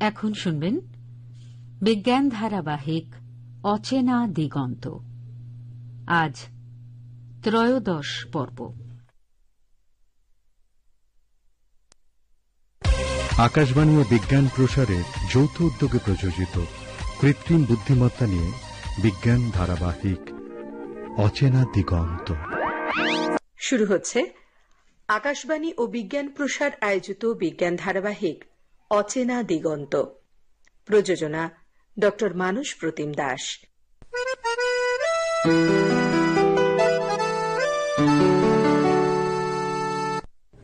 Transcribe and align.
এখন 0.00 0.32
শুনবেন 0.32 0.80
বিজ্ঞান 1.82 2.28
ধারাবাহিক 2.28 3.06
অচেনা 3.64 4.26
দিগন্ত। 4.26 4.88
আজ 6.06 6.36
ত্রয়োদশ 7.42 8.26
পর্ব। 8.32 8.58
আকাশবাণী 13.38 13.96
ও 13.96 14.04
বিজ্ঞান 14.10 14.48
প্রসারের 14.56 15.04
যৌথ 15.30 15.60
উদ্যোগে 15.60 15.98
প্রযোজিত 16.04 16.64
কৃত্রিম 17.20 17.64
বুদ্ধিমত্তা 17.64 18.26
নিয়ে 18.26 18.52
বিজ্ঞান 19.02 19.50
ধারাবাহিক 19.54 20.22
অচেনা 21.20 21.64
দিগন্ত। 21.64 22.34
শুরু 23.58 23.84
হচ্ছে 23.84 24.32
আকাশবাণী 25.08 25.72
ও 25.78 25.86
বিজ্ঞান 25.86 26.28
প্রসার 26.28 26.70
আয়োজিত 26.80 27.24
বিজ্ঞান 27.26 27.76
ধারাবাহিক 27.76 28.44
অচেনা 28.90 29.42
দিগন্ত। 29.42 30.04
প্রযোজনা 30.86 31.50
ড 31.98 32.04
মানস 32.34 32.74
প্রতিম 32.74 33.12
দাস। 33.12 33.58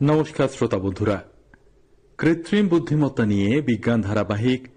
নমস্কার 0.01 0.49
শ্রোতা 0.49 0.77
বন্ধুরা। 0.77 1.23
কৃত্রিম 2.17 2.67
বুদ্ধিমত্তা 2.67 3.25
নিয়ে 3.25 3.61
বিজ্ঞান 3.61 4.01
ধারাবাহিক 4.01 4.67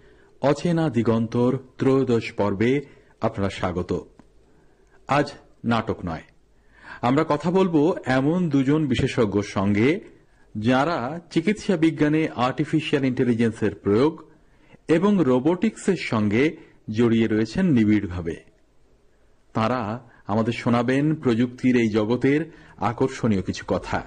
অচেনা 0.40 0.88
দিগন্তর 0.88 1.58
ত্রয়োদশ 1.78 2.32
পর্বে 2.32 2.80
আপনারা 3.20 3.50
স্বাগত। 3.50 4.06
আজ 5.08 5.32
নাটক 5.64 5.96
নয়। 6.04 6.22
আমরা 7.02 7.24
কথা 7.28 7.50
বলব 7.50 7.96
এমন 8.06 8.48
দুজন 8.48 8.86
বিশেষজ্ঞর 8.86 9.42
সঙ্গে 9.42 10.19
যারা 10.54 11.20
চিকিৎসা 11.30 11.76
বিজ্ঞানে 11.76 12.28
আর্টিফিশিয়াল 12.36 13.04
ইন্টেলিজেন্সের 13.04 13.74
প্রয়োগ 13.74 14.22
এবং 14.88 15.18
রোবোটিক্সের 15.24 15.96
সঙ্গে 15.96 16.56
জড়িয়ে 16.90 17.26
রয়েছেন 17.26 17.66
নিবিড়ভাবে। 17.66 18.36
তারা 19.54 20.08
আমাদের 20.26 20.52
শোনাবেন 20.52 21.14
প্রযুক্তির 21.14 21.76
এই 21.76 21.88
জগতের 21.88 22.50
আকর্ষণীয় 22.76 23.42
কিছু 23.42 23.64
কথা। 23.68 24.02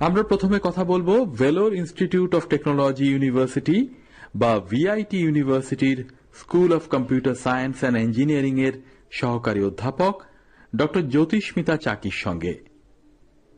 আমরা 0.00 0.22
প্রথমে 0.22 0.58
কথা 0.62 0.84
বলব 0.84 1.36
Vellore 1.38 1.74
institute 1.74 2.34
of 2.34 2.48
technology 2.48 3.04
university 3.04 3.88
বা 4.34 4.60
ভিআইটি 4.60 5.18
ইউনিভার্সিটির 5.18 6.04
school 6.34 6.72
of 6.72 6.88
computer 6.88 7.34
science 7.34 7.78
and 7.80 7.98
engineering 7.98 8.60
এর 8.60 8.72
সহকারী 9.10 9.64
অধ্যাপক 9.64 10.22
ড 10.76 10.82
জ্যোতিষ্মিতা 11.08 11.76
চাকির 11.76 12.12
সঙ্গে। 12.12 12.54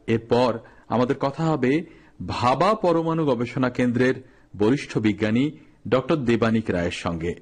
এরপর 0.07 0.59
আমাদের 0.91 1.17
কথা 1.17 1.45
হবে 1.45 1.85
ভাবা 2.27 2.75
পরমাণু 2.75 3.27
গবেষণা 3.27 3.71
কেন্দ্রের 3.71 4.15
বরিষ্ঠ 4.59 4.99
বিজ্ঞানী 4.99 5.51
ড. 5.89 5.95
দেবানিক 6.25 6.71
রায়ের 6.71 6.91
সঙ্গে। 6.91 7.35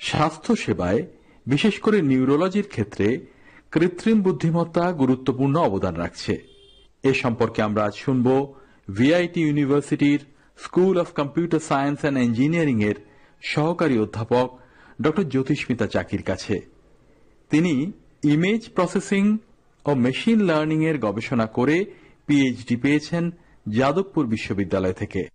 স্বাস্থ্য 0.00 0.56
সেবায়, 0.56 1.06
বিশেষ 1.46 1.80
করে 1.80 2.02
নিউরোলজির 2.02 2.68
ক্ষেত্রে, 2.68 3.26
কৃত্রিম 3.72 4.22
বুদ্ধিমত্তা 4.22 4.92
গুরুত্বপূর্ণ 4.92 5.56
অবদান 5.56 5.94
রাখছে। 5.94 6.42
এ 7.02 7.14
সম্পর্কে 7.14 7.62
আমরা 7.62 7.84
আজ 7.84 7.94
শুনব 7.94 8.54
ভিআইটি 8.90 9.40
ইউনিভার্সিটির 9.40 10.20
school 10.58 11.00
of 11.00 11.12
computer 11.12 11.60
science 11.60 12.00
and 12.00 12.18
engineering 12.18 12.82
এর 12.82 12.94
সহকারী 13.42 13.98
অধ্যাপক 13.98 14.60
ড. 15.00 15.08
জ্যোতিষ্মিতা 15.28 15.86
চাকির 15.86 16.22
কাছে। 16.22 16.60
তিনি 17.50 17.92
ইমেজ 18.22 18.70
প্রসেসিং 18.70 19.38
ও 19.84 19.94
মেশিন 19.94 20.40
লার্নিং 20.40 20.84
এর 20.84 20.98
গবেষণা 20.98 21.46
করে 21.46 21.84
পিএইচডি 22.26 22.76
পেয়েছেন 22.76 23.30
যাদবপুর 23.68 24.26
বিশ্ববিদ্যালয় 24.26 24.92
থেকে। 24.92 25.28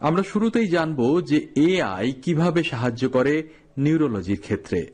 আমরা 0.00 0.22
শুরুতেই 0.22 0.68
জানব 0.68 1.20
যে 1.20 1.48
এআই 1.56 2.12
কীভাবে 2.12 2.62
সাহায্য 2.62 3.08
করে 3.08 3.48
নিউরোলজির 3.76 4.40
ক্ষেত্রে। 4.40 4.86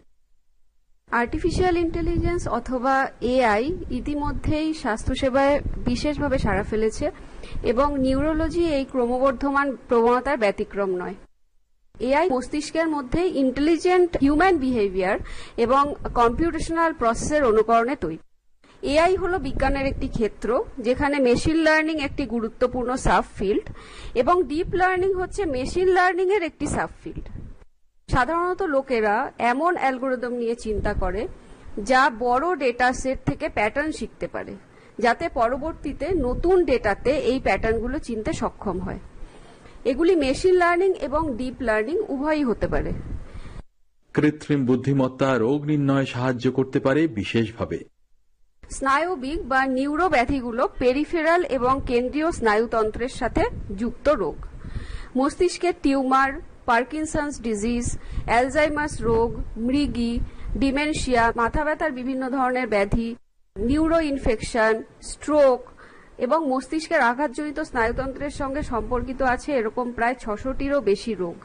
আর্টিফিশিয়াল 1.11 1.77
ইন্টেলিজেন্স 1.77 2.49
অথবা 2.49 3.11
এআই 3.21 3.65
ইতিমধ্যেই 3.91 4.75
স্বাস্থ্যসেবায় 4.75 5.61
বিশেষভাবে 5.61 6.39
সাড়া 6.39 6.63
ফেলেছে 6.63 7.11
এবং 7.63 7.99
নিউরোলজি 7.99 8.65
এই 8.67 8.85
ক্রমবর্ধমান 8.85 9.77
প্রবণতার 9.89 10.39
ব্যতিক্রম 10.39 10.91
নয়। 10.91 11.15
এআই 12.07 12.27
মস্তিষ্কের 12.35 12.89
মধ্যে 12.95 13.21
ইন্টেলিজেন্ট 13.43 14.11
হিউম্যান 14.25 14.55
বিহেভিয়ার 14.65 15.17
এবং 15.65 15.83
কম্পিউটেশনাল 16.21 16.91
প্রসেসের 17.01 17.43
অনুকরণে 17.51 17.97
তৈরি। 18.05 18.19
এআই 18.83 19.15
হল 19.17 19.33
বিজ্ঞানের 19.47 19.87
একটি 19.93 20.09
ক্ষেত্র, 20.17 20.49
যেখানে 20.87 21.17
মেশিন 21.29 21.59
লার্নিং 21.67 21.97
একটি 22.09 22.25
গুরুত্বপূর্ণ 22.35 22.91
সাব 23.07 23.25
ফিল্ড 23.39 23.67
এবং 24.21 24.37
ডিপ 24.51 24.71
লার্নিং 24.81 25.11
হচ্ছে 25.21 25.43
মেশিন 25.57 25.89
লার্নিং 25.97 26.27
এর 26.37 26.43
একটি 26.51 26.67
সাব 26.75 26.91
ফিল্ড 27.03 27.27
সাধারণত 28.09 28.61
লোকেরা 28.75 29.15
এমন 29.53 29.73
অ্যালগোরিদম 29.77 30.33
নিয়ে 30.33 30.57
চিন্তা 30.65 30.93
করে, 31.03 31.23
যা 31.91 32.03
বড় 32.25 32.47
ডেটা 32.63 32.89
সেট 32.93 33.19
থেকে 33.29 33.47
প্যাটার্ন 33.49 33.91
শিখতে 33.99 34.27
পারে, 34.35 34.53
যাতে 34.99 35.25
পরবর্তীতে 35.39 36.07
নতুন 36.27 36.57
ডেটাতে 36.65 37.13
এই 37.31 37.39
প্যাটার্নগুলো 37.47 37.97
চিনতে 37.99 38.31
সক্ষম 38.33 38.77
হয়। 38.87 39.01
এগুলি 39.91 40.15
মেশিন 40.17 40.55
লার্নিং 40.55 40.91
এবং 41.07 41.23
ডিপ 41.39 41.57
লার্নিং 41.61 41.97
উভয়ই 42.15 42.45
হতে 42.45 42.67
পারে। 42.69 42.91
কৃত্রিম 44.15 44.61
বুদ্ধিমত্তা 44.67 45.29
রোগ 45.39 45.59
নির্ণয়ে 45.71 46.07
সাহায্য 46.07 46.45
করতে 46.53 46.79
পারে 46.81 47.03
বিশেষভাবে। 47.19 47.79
স্নায়বিক 48.63 49.41
বা 49.49 49.61
নিউরো 49.77 50.07
ব্যাধিগুলো 50.09 50.63
পেরিফেরাল 50.79 51.43
এবং 51.49 51.75
কেন্দ্রীয় 51.87 52.29
স্নায়ুতন্ত্রের 52.33 53.13
সাথে 53.21 53.43
যুক্ত 53.77 54.09
রোগ। 54.23 54.37
মস্তিষ্কের 55.17 55.75
টিউমার 55.83 56.31
পার্কিনসন্স 56.67 57.35
ডিজিজ 57.43 57.87
অ্যালজাইমার্স 58.27 58.95
রোগ 59.01 59.29
মৃগি 59.69 60.13
ডিমেনশিয়া 60.63 61.25
মাথা 61.41 61.63
ব্যথার 61.65 61.93
বিভিন্ন 61.93 62.23
ধরনের 62.31 62.67
ব্যাধি 62.69 63.09
নিউরো 63.57 63.99
ইনফেকশন 64.13 64.75
স্ট্রোক 65.11 65.61
এবং 66.19 66.39
মস্তিষ্কের 66.53 67.01
আঘাতজনিত 67.11 67.59
স্নায়ুতন্ত্রের 67.71 68.35
সঙ্গে 68.41 68.63
সম্পর্কিত 68.73 69.21
আছে 69.35 69.51
এরকম 69.61 69.87
প্রায় 69.93 70.17
ছশোটিরও 70.25 70.79
বেশি 70.91 71.13
রোগ। 71.15 71.37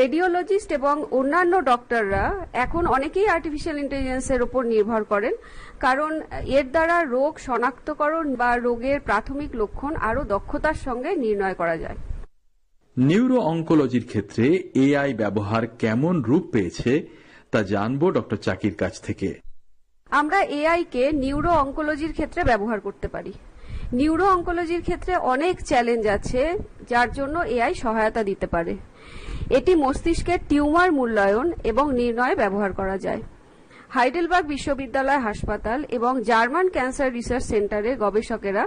রেডিওলজিস্ট 0.00 0.70
এবং 0.78 0.94
অন্যান্য 1.18 1.54
ডক্টররা 1.70 2.24
এখন 2.64 2.82
অনেকেই 2.96 3.28
আর্টিফিশিয়াল 3.36 3.76
ইন্টেলিজেন্সের 3.78 4.40
উপর 4.42 4.62
নির্ভর 4.72 5.02
করেন 5.04 5.34
কারণ 5.80 6.12
এর 6.58 6.66
দ্বারা 6.74 6.96
রোগ 7.16 7.32
শনাক্তকরণ 7.38 8.26
বা 8.40 8.50
রোগের 8.56 8.98
প্রাথমিক 9.00 9.50
লক্ষণ 9.60 9.92
আরও 10.08 10.22
দক্ষতার 10.34 10.78
সঙ্গে 10.86 11.10
নির্ণয় 11.24 11.56
করা 11.60 11.76
যায়। 11.76 11.98
নিউরো 12.96 13.38
অঙ্কোলজির 13.52 14.04
ক্ষেত্রে 14.06 14.46
এআই 14.84 15.10
ব্যবহার 15.14 15.62
কেমন 15.82 16.14
রূপ 16.22 16.44
পেয়েছে 16.52 16.92
তা 17.52 17.60
জানব 17.72 18.02
ড 18.14 18.16
চাকির 18.46 18.74
কাছ 18.82 18.94
থেকে। 19.00 19.28
আমরা 20.10 20.38
এআই 20.58 20.82
কে 20.94 21.04
নিউরো 21.22 21.50
অঙ্কোলজির 21.62 22.12
ক্ষেত্রে 22.12 22.40
ব্যবহার 22.44 22.78
করতে 22.80 23.08
পারি। 23.08 23.32
নিউরো 23.98 24.24
অঙ্কোলজির 24.34 24.82
ক্ষেত্রে 24.86 25.12
অনেক 25.34 25.54
চ্যালেঞ্জ 25.68 26.04
আছে, 26.16 26.42
যার 26.90 27.08
জন্য 27.18 27.36
এআই 27.56 27.74
সহায়তা 27.82 28.22
দিতে 28.30 28.46
পারে। 28.54 28.74
এটি 29.58 29.72
মস্তিষ্কের 29.84 30.40
টিউমার 30.48 30.90
মূল্যায়ন 30.98 31.48
এবং 31.70 31.86
নির্ণয়ে 32.00 32.40
ব্যবহার 32.42 32.72
করা 32.78 32.96
যায়। 33.06 33.22
হাইডেলবার্গ 33.94 34.46
বিশ্ববিদ্যালয় 34.54 35.24
হাসপাতাল 35.28 35.80
এবং 35.96 36.12
জার্মান 36.28 36.66
ক্যান্সার 36.74 37.14
রিসার্চ 37.18 37.44
সেন্টারের 37.52 37.96
গবেষকেরা 38.04 38.62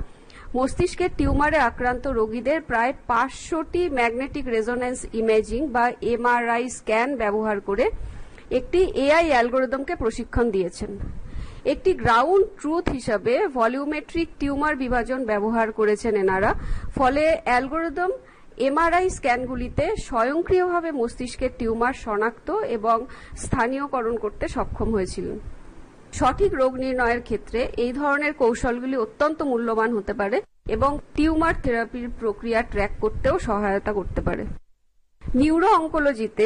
মস্তিষ্কের 0.57 1.11
টিউমারে 1.17 1.59
আক্রান্ত 1.69 2.05
রোগীদের 2.19 2.59
প্রায় 2.69 2.93
পাঁচশোটি 3.11 3.83
ম্যাগনেটিক 3.97 4.45
রেজোন্যান্স 4.55 4.99
ইমেজিং 5.19 5.61
বা 5.75 5.85
এমআরআই 6.13 6.63
স্ক্যান 6.77 7.09
ব্যবহার 7.21 7.57
করে 7.69 7.85
একটি 8.59 8.79
এআই 9.05 9.25
অ্যালগোরিদমকে 9.33 9.93
প্রশিক্ষণ 10.03 10.45
দিয়েছেন। 10.55 10.91
একটি 11.65 11.91
গ্রাউন্ড 11.93 12.45
ট্রুথ 12.59 12.85
হিসাবে 12.89 13.33
ভলিউমেট্রিক 13.47 14.29
টিউমার 14.39 14.73
বিভাজন 14.75 15.19
ব্যবহার 15.25 15.67
করেছেন 15.71 16.13
এনারা। 16.23 16.51
ফলে 16.95 17.23
অ্যালগোরিদম 17.43 18.11
এমআরআই 18.67 19.07
স্ক্যানগুলিতে 19.09 19.85
স্বয়ংক্রিয়ভাবে 20.07 20.89
মস্তিষ্কের 20.91 21.51
টিউমার 21.57 21.93
শনাক্ত 22.05 22.49
এবং 22.77 22.97
স্থানীয়করণ 23.43 24.15
করতে 24.17 24.45
সক্ষম 24.47 24.89
হয়েছিলেন। 24.93 25.37
সঠিক 26.13 26.51
রোগ 26.53 26.71
নির্ণয়ের 26.83 27.21
ক্ষেত্রে 27.21 27.59
এই 27.83 27.91
ধরনের 27.93 28.33
কৌশলগুলি 28.33 28.95
অত্যন্ত 28.97 29.39
মূল্যবান 29.41 29.89
হতে 29.97 30.13
পারে 30.13 30.37
এবং 30.75 30.91
টিউমার 31.15 31.55
থেরাপির 31.63 32.07
প্রক্রিয়া 32.19 32.59
ট্র্যাক 32.61 32.91
করতেও 33.01 33.35
সহায়তা 33.39 33.91
করতে 33.93 34.21
পারে। 34.21 34.43
নিউরো 35.21 35.67
অঙ্কোলজিতে 35.79 36.45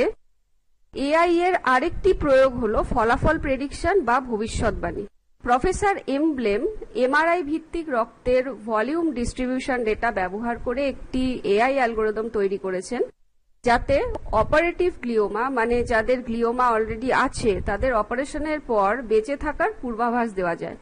এআই 0.93 1.31
এর 1.47 1.55
আরেকটি 1.75 2.11
প্রয়োগ 2.23 2.51
হল 2.61 2.75
ফলাফল 2.93 3.37
প্রেডিকশন 3.45 3.95
বা 4.07 4.17
ভবিষ্যৎবাণী। 4.29 5.03
প্রফেসর 5.43 5.95
এমব্লেম 6.17 6.61
এমআরআই 7.05 7.41
ভিত্তিক 7.51 7.85
রক্তের 7.97 8.43
ভলিউম 8.69 9.05
ডিস্ট্রিবিউশন 9.17 9.79
ডেটা 9.87 10.09
ব্যবহার 10.19 10.55
করে 10.65 10.81
একটি 10.93 11.23
এআই 11.53 11.73
অ্যালগোরিদম 11.79 12.27
তৈরি 12.37 12.57
করেছেন, 12.65 13.01
যাতে 13.63 13.95
অপারেটিভ 14.41 14.91
গ্লিওমা 15.03 15.43
মানে 15.57 15.75
যাদের 15.91 16.19
গ্লিওমা 16.27 16.65
অলরেডি 16.75 17.09
আছে, 17.25 17.51
তাদের 17.69 17.91
অপারেশনের 18.01 18.59
পর 18.71 18.91
বেঁচে 19.11 19.35
থাকার 19.45 19.71
পূর্বাভাস 19.81 20.27
দেওয়া 20.37 20.55
যায়। 20.61 20.77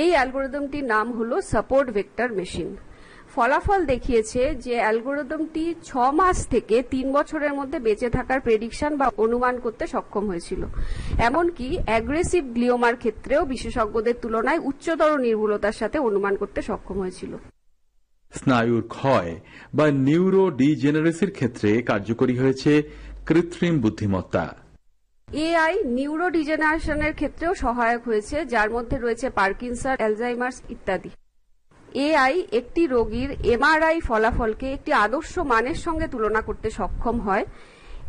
এই 0.00 0.10
অ্যালগোরিদমটির 0.14 0.86
নাম 0.94 1.06
হল 1.18 1.30
সাপোর্ট 1.52 1.88
ভেক্টর 1.96 2.28
মেশিন 2.38 2.68
ফলাফল 3.34 3.80
দেখিয়েছে 3.92 4.42
যে 4.64 4.74
অ্যালগোরিদমটি 4.82 5.64
ছ 5.88 5.90
মাস 6.18 6.36
থেকে 6.52 6.76
তিন 6.92 7.06
বছরের 7.16 7.52
মধ্যে 7.58 7.78
বেঁচে 7.86 8.08
থাকার 8.16 8.40
প্রেডিকশন 8.46 8.92
বা 9.00 9.06
অনুমান 9.24 9.54
করতে 9.64 9.84
সক্ষম 9.94 10.24
হয়েছিল। 10.30 10.62
এমনকি 11.28 11.68
অ্যাগ্রেসিভ 11.88 12.44
গ্লিওমার 12.56 12.94
ক্ষেত্রেও 13.02 13.42
বিশেষজ্ঞদের 13.52 14.16
তুলনায় 14.22 14.60
উচ্চতর 14.70 15.12
নির্ভুলতার 15.26 15.78
সাথে 15.80 15.98
অনুমান 15.98 16.34
করতে 16.36 16.60
সক্ষম 16.62 16.96
হয়েছিল। 16.98 17.32
স্নায়ুর 18.32 18.82
ক্ষয় 18.88 19.30
বা 19.74 19.86
নিউরো 20.06 20.44
ডিজেনারেসির 20.60 21.32
ক্ষেত্রে 21.38 21.70
কার্যকরী 21.82 22.34
হয়েছে 22.38 22.72
কৃত্রিম 23.28 23.74
বুদ্ধিমত্তা। 23.80 24.44
এআই 25.28 25.74
নিউরো 25.96 26.26
ডিজেনারেশনের 26.36 27.12
ক্ষেত্রেও 27.14 27.52
সহায়ক 27.54 28.02
হয়েছে 28.08 28.36
যার 28.52 28.68
মধ্যে 28.70 28.96
রয়েছে 28.98 29.26
পার্কিনসন 29.40 29.94
অ্যালজাইমার্স 30.00 30.58
ইত্যাদি। 30.74 31.10
এআই 31.94 32.46
একটি 32.52 32.86
রোগীর 32.86 33.30
এমআরআই 33.44 34.00
ফলাফলকে 34.00 34.72
একটি 34.72 34.92
আদর্শ 34.92 35.38
মানের 35.38 35.74
সঙ্গে 35.74 36.06
তুলনা 36.08 36.40
করতে 36.40 36.70
সক্ষম 36.70 37.20
হয় 37.20 37.44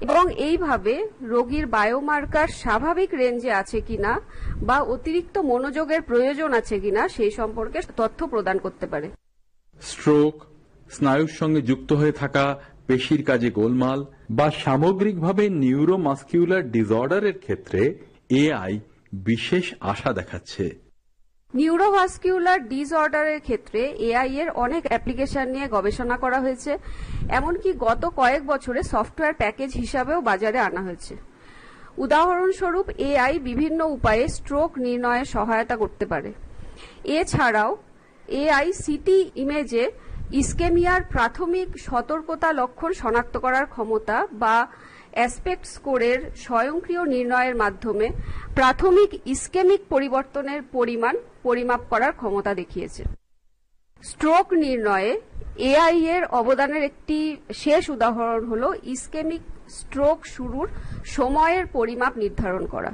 এবং 0.02 0.32
এইভাবে 0.38 1.08
রোগীর 1.22 1.66
বায়োমার্কার 1.68 2.48
স্বাভাবিক 2.48 3.14
রেঞ্জে 3.14 3.52
আছে 3.52 3.82
কিনা 3.82 4.22
বা 4.62 4.80
অতিরিক্ত 4.80 5.38
মনোযোগের 5.38 6.02
প্রয়োজন 6.02 6.54
আছে 6.54 6.80
কিনা 6.80 7.08
সেই 7.08 7.32
সম্পর্কে 7.32 7.80
তথ্য 7.98 8.28
প্রদান 8.28 8.58
করতে 8.58 8.88
পারে। 8.88 9.10
স্ট্রোক, 9.80 10.46
স্নায়ুর 10.92 11.28
সঙ্গে 11.28 11.62
যুক্ত 11.62 11.94
হয়ে 11.94 12.12
থাকা, 12.12 12.60
পেশির 12.88 13.24
কাজে 13.24 13.50
গোলমাল 13.50 14.06
বা 14.30 14.52
সামগ্রিকভাবে 14.52 15.50
নিউরোমাস্কিউলার 15.50 16.70
ডিসঅর্ডারের 16.70 17.40
ক্ষেত্রে 17.40 17.82
এআই 18.30 18.80
বিশেষ 19.14 19.74
আশা 19.80 20.14
দেখাচ্ছে। 20.14 20.85
নিউরোভাস্কিউলার 21.60 22.60
ডিসঅর্ডারের 22.72 23.40
ক্ষেত্রে 23.48 23.82
এআই 24.08 24.32
এর 24.42 24.50
অনেক 24.66 24.84
অ্যাপ্লিকেশন 24.90 25.46
নিয়ে 25.56 25.68
গবেষণা 25.76 26.16
করা 26.24 26.40
হয়েছে, 26.46 26.72
এমনকি 27.38 27.70
গত 27.86 28.04
কয়েক 28.20 28.42
বছরে 28.52 28.80
সফটওয়্যার 28.94 29.40
প্যাকেজ 29.42 29.70
হিসাবেও 29.82 30.20
বাজারে 30.30 30.60
আনা 30.68 30.82
হয়েছে। 30.88 31.14
উদাহরণস্বরূপ, 32.06 32.86
এআই 33.10 33.34
বিভিন্ন 33.50 33.80
উপায়ে 33.96 34.26
স্ট্রোক 34.38 34.72
নির্ণয়ে 34.86 35.26
সহায়তা 35.36 35.76
করতে 35.82 36.06
পারে। 36.12 36.30
এছাড়াও, 37.20 37.72
এআই 38.42 38.68
সিটি 38.84 39.18
ইমেজে 39.44 39.86
ইস্কেমিয়ার 40.42 41.02
প্রাথমিক 41.14 41.70
সতর্কতা 41.88 42.48
লক্ষণ 42.60 42.92
শনাক্ত 43.02 43.36
করার 43.46 43.66
ক্ষমতা 43.74 44.18
বা 44.42 44.56
অ্যাসপেক্ট 45.16 45.66
স্কোরের 45.66 46.20
স্বয়ংক্রিয় 46.36 47.04
নির্ণয়ের 47.06 47.56
মাধ্যমে 47.56 48.08
প্রাথমিক 48.56 49.10
ইস্কেমিক 49.26 49.82
পরিবর্তনের 49.90 50.62
পরিমাণ 50.72 51.16
পরিমাপ 51.44 51.82
করার 51.90 52.14
ক্ষমতা 52.14 52.54
দেখিয়েছে। 52.54 53.04
স্ট্রোক 54.04 54.54
নির্ণয়ে 54.54 55.22
এআই 55.58 55.98
এর 56.06 56.24
অবদানের 56.26 56.84
একটি 56.84 57.38
শেষ 57.54 57.90
উদাহরণ 57.90 58.44
হল 58.48 58.64
ইস্কেমিক 58.84 59.42
স্ট্রোক 59.70 60.26
শুরুর 60.26 60.68
সময়ের 61.06 61.66
পরিমাপ 61.68 62.18
নির্ধারণ 62.18 62.66
করা। 62.66 62.92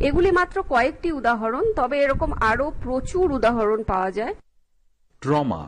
এগুলি 0.00 0.30
মাত্র 0.30 0.62
কয়েকটি 0.62 1.12
উদাহরণ, 1.12 1.72
তবে 1.72 1.96
এরকম 2.02 2.32
আরও 2.32 2.72
প্রচুর 2.82 3.32
উদাহরণ 3.32 3.82
পাওয়া 3.82 4.10
যায়। 4.10 4.34
ট্রমা 5.20 5.62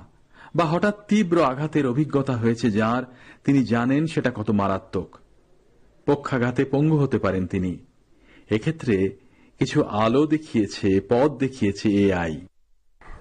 বা 0.55 0.65
হঠাৎ 0.65 0.97
তীব্র 1.09 1.37
আঘাতের 1.45 1.87
অভিজ্ঞতা 1.87 2.33
হয়েছে 2.33 2.71
যার 2.71 3.03
তিনি 3.45 3.65
জানেন 3.65 4.07
সেটা 4.07 4.31
কত 4.31 4.51
মারাত্মক। 4.51 5.20
পক্ষাঘাতে 6.07 6.65
পঙ্গু 6.65 6.97
হতে 6.97 7.19
পারেন 7.19 7.47
তিনি। 7.47 7.73
এক্ষেত্রে 8.51 8.97
কিছু 9.61 9.83
আলো 9.83 10.27
দেখিয়েছে, 10.27 11.01
পথ 11.09 11.31
দেখিয়েছে 11.39 11.89
এআই 11.89 12.35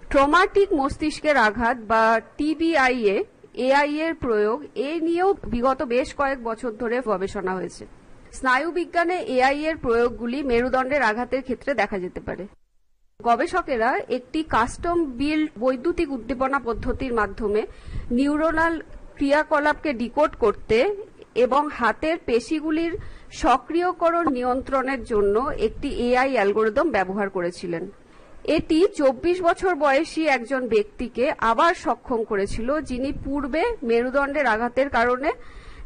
ট্রমাটিক 0.09 0.73
মস্তিষ্কের 0.73 1.37
আঘাত 1.37 1.77
বা 1.87 2.21
টিবিআই 2.37 2.95
এ 3.15 3.23
এআই 3.53 3.91
এর 3.99 4.13
প্রয়োগ 4.13 4.57
এ 4.75 4.99
নিয়েও 5.01 5.33
বিগত 5.33 5.83
বেশ 5.83 6.13
কয়েক 6.13 6.43
বছর 6.43 6.71
ধরে 6.71 7.01
গবেষণা 7.05 7.53
হয়েছে। 7.55 7.83
স্নায়ুবিজ্ঞানে 8.31 9.17
এআই 9.35 9.65
এর 9.65 9.77
প্রয়োগগুলি 9.77 10.43
মেরুদণ্ডের 10.43 11.01
আঘাতের 11.01 11.41
ক্ষেত্রে 11.43 11.73
দেখা 11.73 11.99
যেতে 11.99 12.19
পারে। 12.19 12.47
গবেষকেরা 13.19 13.89
একটি 14.09 14.43
কাস্টম 14.43 14.97
বিল্ড 15.05 15.49
বৈদ্যুতিক 15.59 16.11
উদ্দীপনা 16.11 16.59
পদ্ধতির 16.59 17.13
মাধ্যমে 17.13 17.61
নিউরোনাল 18.11 18.81
ক্রিয়াকলাপকে 19.15 19.93
ডিকোড 19.93 20.31
করতে 20.35 20.77
এবং 21.35 21.69
হাতের 21.69 22.17
পেশিগুলির 22.25 22.93
সক্রিয়করণ 23.31 24.25
নিয়ন্ত্রণের 24.33 25.03
জন্য 25.03 25.35
একটি 25.57 25.89
এআই 26.07 26.31
অ্যালগোরিদম 26.35 26.91
ব্যবহার 26.91 27.29
করেছিলেন। 27.29 27.83
এটি 28.45 28.87
চব্বিশ 28.97 29.41
বছর 29.41 29.75
বয়সী 29.75 30.27
একজন 30.27 30.67
ব্যক্তিকে 30.67 31.25
আবার 31.39 31.73
সক্ষম 31.75 32.23
করেছিল, 32.23 32.81
যিনি 32.81 33.13
পূর্বে 33.25 33.63
মেরুদণ্ডের 33.83 34.45
আঘাতের 34.45 34.89
কারণে 34.89 35.29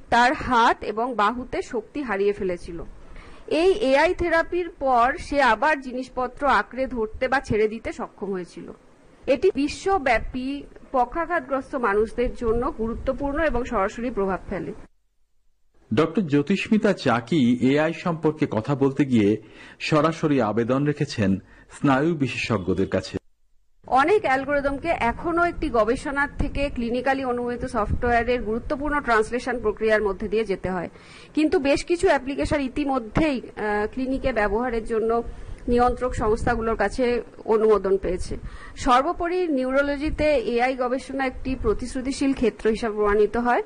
তার 0.10 0.34
হাত 0.34 0.84
এবং 0.84 1.16
বাহুতে 1.16 1.62
শক্তি 1.62 2.02
হারিয়ে 2.04 2.34
ফেলেছিল। 2.34 2.80
এই 3.48 3.72
এআই 3.92 4.14
থেরাপির 4.14 4.70
পর 4.70 5.08
সে 5.18 5.42
আবার 5.42 5.82
জিনিসপত্র 5.82 6.48
আঁকড়ে 6.48 6.88
ধরতে 6.88 7.28
বা 7.28 7.40
ছেড়ে 7.40 7.68
দিতে 7.68 7.90
সক্ষম 7.94 8.30
হয়েছিল। 8.32 8.68
এটি 9.26 9.52
বিশ্বব্যাপী 9.56 10.64
পক্ষাঘাতগ্রস্ত 10.92 11.76
মানুষদের 11.76 12.36
জন্য 12.36 12.72
গুরুত্বপূর্ণ 12.72 13.38
এবং 13.44 13.66
সরাসরি 13.66 14.10
প্রভাব 14.10 14.42
ফেলে। 14.50 14.74
ডক্টর 16.00 16.24
জ্যোতিষ্মিতা 16.34 16.92
চাকি 17.06 17.42
এআই 17.70 17.94
সম্পর্কে 18.04 18.46
কথা 18.56 18.74
বলতে 18.84 19.04
গিয়ে 19.12 19.30
সরাসরি 19.90 20.38
আবেদন 20.52 20.82
রেখেছেন 20.90 21.32
স্নায়ু 21.76 22.12
বিশেষজ্ঞদের 22.24 22.90
কাছে। 22.96 23.16
অনেক 23.88 24.22
অ্যালগোরিদমকে 24.28 24.92
এখনও 25.12 25.44
একটি 25.52 25.68
গবেষণার 25.80 26.32
থেকে 26.42 26.62
ক্লিনিক্যালি 26.76 27.24
অনুমোদিত 27.32 27.64
সফটওয়্যারের 27.76 28.42
গুরুত্বপূর্ণ 28.50 28.96
ট্রান্সলেশন 29.08 29.56
প্রক্রিয়ার 29.64 30.06
মধ্যে 30.08 30.28
দিয়ে 30.34 30.50
যেতে 30.52 30.70
হয়। 30.76 30.90
কিন্তু 31.36 31.56
বেশ 31.68 31.82
কিছু 31.90 32.06
অ্যাপ্লিকেশন 32.12 32.60
ইতিমধ্যেই 32.70 33.38
ক্লিনিকে 33.94 34.32
ব্যবহারের 34.40 34.86
জন্য 34.92 35.12
নিয়ন্ত্রক 35.72 36.14
সংস্থাগুলোর 36.22 36.78
কাছে 36.84 37.06
অনুমোদন 37.56 37.94
পেয়েছে। 38.04 38.34
সর্বোপরি 38.86 39.40
নিউরোলজিতে 39.58 40.28
এআই 40.54 40.74
গবেষণা 40.84 41.24
একটি 41.32 41.52
প্রতিশ্রুতিশীল 41.66 42.32
ক্ষেত্র 42.40 42.66
হিসাবে 42.76 42.96
প্রমাণিত 43.00 43.36
হয়। 43.48 43.64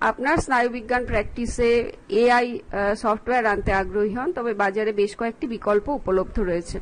আপনার 0.00 0.38
স্নায়ুবিজ্ঞান 0.38 1.06
প্র্যাকটিসে 1.06 1.92
এআই 2.08 2.58
সফটওয়্যার 2.96 3.46
আনতে 3.46 3.72
আগ্রহী 3.72 4.14
হন 4.14 4.32
তবে 4.32 4.54
বাজারে 4.54 4.92
বেশ 4.92 5.16
কয়েকটি 5.16 5.46
বিকল্প 5.46 5.88
উপলব্ধ 5.88 6.40
রয়েছে। 6.40 6.80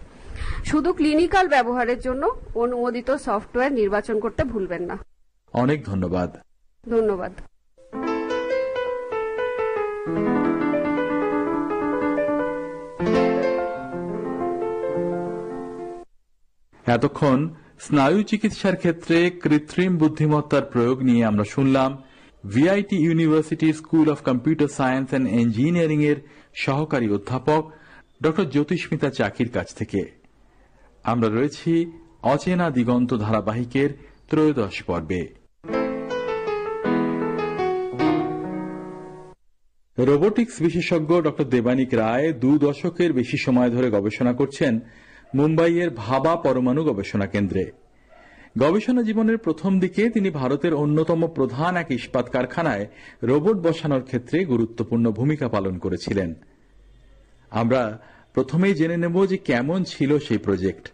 শুধু 0.64 0.92
ক্লিনিক্যাল 0.92 1.48
ব্যবহারের 1.48 2.00
জন্য 2.00 2.40
অনুমোদিত 2.54 3.10
সফটওয়্যার 3.10 3.72
নির্বাচন 3.72 4.20
করতে 4.20 4.44
ভুলবেন 4.44 4.82
না। 4.82 4.98
অনেক 5.52 5.84
ধন্যবাদ। 5.84 6.36
ধন্যবাদ। 6.90 7.32
এতক্ষণ 16.86 17.54
স্নায়ু 17.80 18.22
চিকিৎসার 18.22 18.76
ক্ষেত্রে 18.76 19.30
কৃত্রিম 19.30 19.96
বুদ্ধিমত্তার 19.96 20.62
প্রয়োগ 20.62 21.02
নিয়ে 21.02 21.24
আমরা 21.24 21.44
শুনলাম 21.44 22.02
VIT 22.44 22.96
university 22.96 23.68
school 23.72 24.06
of 24.10 24.18
computer 24.22 24.70
science 24.78 25.08
and 25.10 25.26
engineering 25.42 26.00
এর 26.10 26.18
সহকারী 26.64 27.08
অধ্যাপক 27.08 27.62
ডক্টর 28.22 28.46
জ্যোতিষ্মিতা 28.54 29.08
চাকির 29.10 29.48
কাছ 29.48 29.68
থেকে। 29.74 30.00
আমরা 31.04 31.28
রয়েছি 31.28 31.72
অচেনা 32.22 32.66
দিগন্ত 32.70 33.10
ধারাবাহিকের 33.14 33.90
ত্রয়োদশ 34.30 34.76
পর্বে। 34.88 35.22
রোবোটিক্স 39.98 40.54
বিশেষজ্ঞ 40.62 41.10
ডক্টর 41.26 41.46
দেবানিক 41.54 41.90
রায় 41.94 42.28
দু 42.42 42.50
দশকের 42.58 43.10
বেশি 43.12 43.36
সময় 43.36 43.70
ধরে 43.70 43.88
গবেষণা 43.90 44.32
করছেন 44.32 44.72
মুম্বাইয়ের 45.34 45.90
ভাবা 46.02 46.32
পরমাণু 46.36 46.82
গবেষণা 46.84 47.26
কেন্দ্রে। 47.26 47.64
গবেষণা 48.58 49.02
জীবনের 49.02 49.38
প্রথম 49.38 49.80
দিকে 49.80 50.10
তিনি 50.10 50.30
ভারতের 50.30 50.74
অন্যতম 50.74 51.26
প্রধান 51.26 51.76
এক 51.76 51.90
ইস্পাত 51.90 52.28
কারখানায় 52.28 52.86
রোবট 53.22 53.56
বসানোর 53.56 54.02
ক্ষেত্রে 54.02 54.44
গুরুত্বপূর্ণ 54.44 55.10
ভূমিকা 55.10 55.48
পালন 55.48 55.78
করেছিলেন। 55.78 56.34
আমরা 57.50 57.98
প্রথমেই 58.34 58.74
জেনে 58.74 58.96
নেব 58.96 59.26
যে 59.26 59.36
কেমন 59.36 59.84
ছিল 59.84 60.18
সেই 60.18 60.38
প্রজেক্ট। 60.38 60.92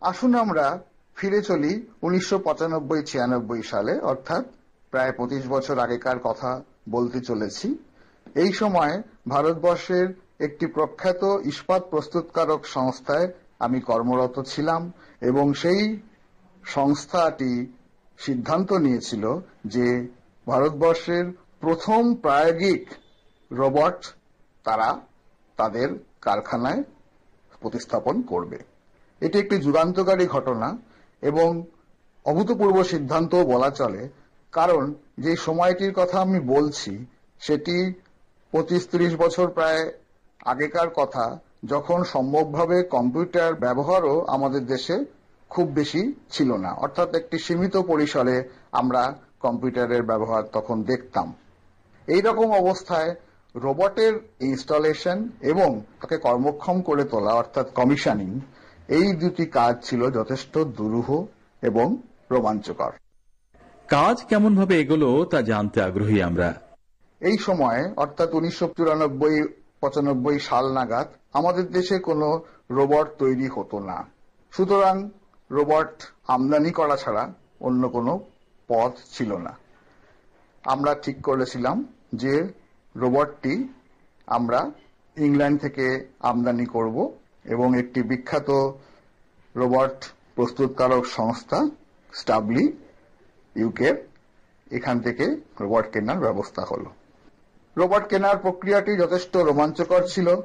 আসুন 0.00 0.34
আমরা 0.34 0.82
ফিরে 1.16 1.42
চলি 1.42 1.86
উনিশশো 2.02 2.38
পঁচানব্বই 2.38 3.02
ছিয়ানব্বই 3.02 3.62
সালে, 3.62 4.00
অর্থাৎ 4.00 4.44
প্রায় 4.90 5.12
পঁচিশ 5.12 5.46
বছর 5.46 5.78
আগেকার 5.78 6.18
কথা 6.18 6.62
বলতে 6.88 7.20
চলেছি। 7.20 7.78
এই 8.34 8.52
সময় 8.52 9.02
ভারতবর্ষের 9.28 10.06
একটি 10.40 10.66
প্রখ্যাত 10.66 11.22
ইস্পাত 11.44 11.82
প্রস্তুতকারক 11.90 12.66
সংস্থায় 12.66 13.28
আমি 13.58 13.80
কর্মরত 13.80 14.42
ছিলাম 14.46 14.92
এবং 15.20 15.54
সেই 15.54 15.80
সংস্থাটি 16.64 17.72
সিদ্ধান্ত 18.18 18.72
নিয়েছিল 18.72 19.40
যে 19.66 20.08
ভারতবর্ষের 20.48 21.24
প্রথম 21.60 22.14
প্রায়োগিক 22.14 22.88
রোবট 23.52 24.04
তারা 24.64 25.00
তাদের 25.56 25.88
কারখানায় 26.20 26.82
প্রতিস্থাপন 27.60 28.22
করবে। 28.22 28.58
এটি 29.20 29.38
একটি 29.38 29.56
যুগান্তকারী 29.58 30.26
ঘটনা 30.26 30.78
এবং 31.22 31.64
অভূতপূর্ব 32.24 32.82
সিদ্ধান্ত 32.82 33.34
বলা 33.34 33.70
চলে, 33.70 34.08
কারণ 34.52 34.94
যে 35.18 35.36
সময়টির 35.36 35.92
কথা 35.92 36.20
আমি 36.20 36.40
বলছি, 36.40 37.06
সেটি 37.40 38.00
পঁচিশ 38.52 38.88
ত্রিশ 38.88 39.16
বছর 39.16 39.48
প্রায় 39.50 39.92
আগেকার 40.44 40.90
কথা, 40.90 41.38
যখন 41.64 42.04
সম্ভবভাবে 42.04 42.82
কম্পিউটার 42.82 43.54
ব্যবহারও 43.54 44.24
আমাদের 44.24 44.66
দেশে 44.66 45.04
খুব 45.48 45.68
বেশি 45.68 46.14
ছিল 46.30 46.56
না। 46.56 46.72
অর্থাৎ 46.72 47.14
একটি 47.14 47.38
সীমিত 47.38 47.76
পরিসরে 47.76 48.48
আমরা 48.72 49.14
কম্পিউটারের 49.40 50.02
ব্যবহার 50.02 50.42
তখন 50.52 50.82
দেখতাম। 50.82 51.34
এই 52.06 52.20
রকম 52.20 52.52
অবস্থায় 52.52 53.14
রোবটের 53.54 54.14
ইনস্টলেশন 54.40 55.28
এবং 55.40 55.80
তাকে 56.00 56.16
কর্মক্ষম 56.16 56.82
করে 56.82 57.04
তোলা 57.04 57.32
অর্থাৎ 57.32 57.72
কমিশনিং 57.72 58.40
এই 58.88 59.12
দুটি 59.12 59.46
কাজ 59.46 59.74
ছিল 59.84 60.10
যথেষ্ট 60.10 60.58
দুরূহ 60.58 61.26
এবং 61.62 61.96
রোমাঞ্চকর। 62.30 62.92
কাজ 63.88 64.24
কেমন 64.24 64.56
ভাবে 64.56 64.80
এগোলো 64.80 65.24
তা 65.24 65.42
জানতে 65.42 65.82
আগ্রহী 65.82 66.20
আমরা। 66.20 66.54
এই 67.20 67.38
সময়ে 67.38 67.92
অর্থাৎ 67.96 68.34
উনিশশো 68.34 68.68
চুরানব্বই 68.76 69.42
পঁচানব্বই 69.80 70.38
সাল 70.38 70.72
নাগাদ 70.72 71.08
আমাদের 71.32 71.66
দেশে 71.72 71.98
কোনো 71.98 72.42
রোবট 72.70 73.06
তৈরি 73.18 73.48
হতো 73.48 73.78
না। 73.78 74.04
সুতরাং 74.52 75.08
রোবট 75.50 76.02
আমদানি 76.26 76.70
করা 76.70 76.96
ছাড়া 76.96 77.32
অন্য 77.60 77.88
কোনো 77.88 78.24
পথ 78.68 78.92
ছিল 79.12 79.36
না। 79.36 79.58
আমরা 80.64 80.94
ঠিক 80.94 81.22
করেছিলাম 81.22 81.92
যে 82.14 82.48
রোবটটি 82.96 83.68
আমরা 84.26 84.70
ইংল্যান্ড 85.16 85.60
থেকে 85.60 86.08
আমদানি 86.20 86.66
করব 86.66 87.18
এবং 87.44 87.78
একটি 87.78 88.02
বিখ্যাত 88.02 88.50
রোবট 89.56 90.04
প্রস্তুতকারক 90.34 91.06
সংস্থা, 91.06 91.68
স্টাবলি 92.12 92.72
ইউকে 93.56 94.04
এখান 94.70 95.00
থেকে 95.00 95.40
রোবট 95.60 95.92
কেনার 95.92 96.18
ব্যবস্থা 96.18 96.62
হলো। 96.62 96.90
রোবট 97.76 98.08
কেনার 98.08 98.38
প্রক্রিয়াটি 98.38 98.96
যথেষ্ট 98.96 99.36
রোমাঞ্চকর 99.36 100.02
ছিল। 100.02 100.36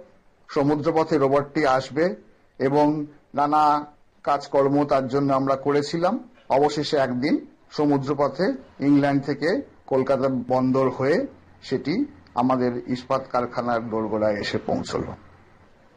সমুদ্রপথে 0.50 1.18
রোবটটি 1.18 1.66
আসবে 1.66 2.16
এবং 2.60 3.06
নানা 3.34 3.94
কাজকর্ম 4.24 4.86
তার 4.86 5.08
জন্য 5.08 5.34
আমরা 5.34 5.56
করেছিলাম। 5.56 6.30
অবশেষে 6.50 6.98
একদিন 6.98 7.36
সমুদ্রপথে 7.72 8.46
ইংল্যান্ড 8.80 9.22
থেকে 9.26 9.50
কলকাতা 9.88 10.28
বন্দর 10.48 10.90
হয়ে 10.90 11.28
সেটি 11.64 12.06
আমাদের 12.36 12.72
ইস্পাত 12.88 13.24
কারখানার 13.32 13.90
দোরগোড়ায় 13.90 14.36
এসে 14.36 14.58
পৌঁছল। 14.58 15.04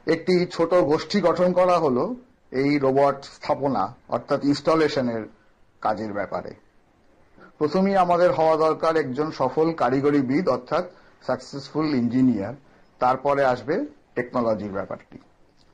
একটি 0.07 0.47
ছোট 0.47 0.75
গোষ্ঠী 0.75 1.21
গঠন 1.21 1.53
করা 1.53 1.79
হলো 1.79 2.15
এই 2.53 2.79
রোবট 2.79 3.25
স্থাপনা, 3.25 3.95
অর্থাৎ 4.09 4.45
ইনস্টলেশনের 4.45 5.23
কাজের 5.81 6.13
ব্যাপারে। 6.13 6.53
প্রথমেই 7.59 7.97
আমাদের 7.97 8.33
হওয়া 8.33 8.57
দরকার 8.57 8.97
একজন 8.97 9.31
সফল 9.31 9.73
কারিগরিবিদ, 9.73 10.49
অর্থাৎ 10.49 10.85
সাকসেসফুল 11.27 11.95
ইঞ্জিনিয়ার 11.95 12.55
তারপরে 12.99 13.45
আসবে 13.45 13.75
টেকনোলজির 14.15 14.73
ব্যাপারটি। 14.73 15.19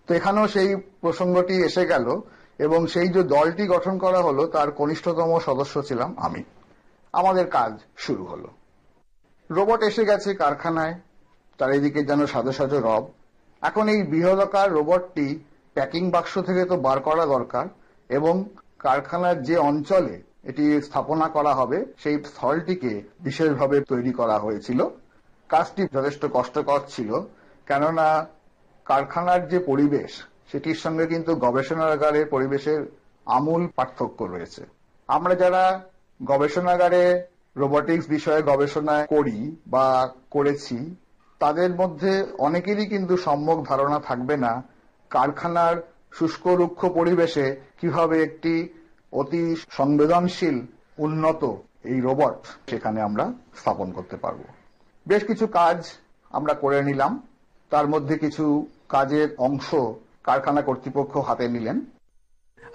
তো 0.09 0.15
এখানেও 0.15 0.47
সেই 0.49 0.77
প্রসঙ্গটি 1.01 1.55
এসে 1.63 1.87
গেল 1.87 2.07
এবং 2.59 2.87
সেই 2.87 3.09
যে 3.09 3.23
দলটি 3.23 3.67
গঠন 3.67 3.99
করা 3.99 4.21
হলো, 4.21 4.47
তার 4.47 4.71
কনিষ্ঠতম 4.71 5.39
সদস্য 5.39 5.83
ছিলাম 5.83 6.15
আমি। 6.19 6.43
আমাদের 7.13 7.47
কাজ 7.47 7.79
শুরু 7.97 8.25
হলো। 8.25 8.49
রোবট 9.51 9.83
এসে 9.83 10.05
গেছে 10.05 10.35
কারখানায়, 10.35 10.95
চারিদিকে 11.59 12.05
যেন 12.05 12.27
সাজো 12.27 12.53
সাজো 12.53 12.81
রব। 12.81 13.13
এখন 13.63 13.89
এই 13.89 14.03
বৃহদাকার 14.03 14.73
রোবটটি 14.73 15.39
প্যাকিং 15.75 16.11
বাক্স 16.11 16.39
থেকে 16.39 16.65
তো 16.65 16.77
বার 16.77 17.01
করা 17.01 17.27
দরকার, 17.27 17.67
এবং 18.09 18.45
কারখানার 18.79 19.43
যে 19.43 19.57
অঞ্চলে 19.57 20.23
এটি 20.45 20.83
স্থাপনা 20.83 21.29
করা 21.29 21.55
হবে, 21.55 21.85
সেই 21.99 22.25
স্থলটিকে 22.25 23.03
বিশেষভাবে 23.21 23.81
তৈরি 23.81 24.13
করা 24.13 24.39
হয়েছিল। 24.39 24.85
কাজটি 25.49 25.87
যথেষ্ট 25.93 26.27
কষ্টকর 26.33 26.81
ছিল, 26.89 27.21
কেননা 27.67 28.27
কারখানার 28.85 29.49
যে 29.49 29.59
পরিবেশ 29.59 30.23
সেটির 30.53 30.75
সঙ্গে 30.75 31.07
কিন্তু 31.07 31.37
গবেষণাগারের 31.37 32.27
পরিবেশের 32.27 32.87
আমূল 33.27 33.67
পার্থক্য 33.77 34.25
রয়েছে। 34.25 34.67
আমরা 35.09 35.35
যারা 35.35 35.85
গবেষণাগারে 36.25 37.27
রোবটিক্স 37.57 38.09
বিষয়ে 38.09 38.43
গবেষণা 38.43 39.07
করি 39.07 39.57
বা 39.67 40.15
করেছি, 40.31 40.95
তাদের 41.39 41.71
মধ্যে 41.75 42.27
অনেকেরই 42.39 42.87
কিন্তু 42.87 43.17
সম্যক 43.17 43.69
ধারণা 43.69 43.99
থাকবে 43.99 44.37
না 44.37 44.63
কারখানার 45.11 45.77
শুষ্ক 46.13 46.47
রুক্ষ 46.47 46.87
পরিবেশে 46.87 47.57
কীভাবে 47.81 48.23
একটি 48.23 48.69
অতি 49.13 49.57
সংবেদনশীল 49.71 50.67
উন্নত 50.99 51.45
এই 51.85 52.01
রোবট 52.01 52.71
সেখানে 52.71 53.03
আমরা 53.03 53.33
স্থাপন 53.57 53.93
করতে 53.93 54.17
পারব। 54.17 54.39
বেশ 55.07 55.25
কিছু 55.25 55.47
কাজ 55.47 55.85
আমরা 56.31 56.55
করে 56.55 56.83
নিলাম। 56.83 57.27
তার 57.71 57.89
মধ্যে 57.89 58.19
কিছু 58.19 58.67
কাজের 58.89 59.29
অংশ 59.39 59.75
কারখানা 60.29 60.63
কর্তৃপক্ষ 60.69 61.13
হাতে 61.29 61.47
নিলেন। 61.49 61.77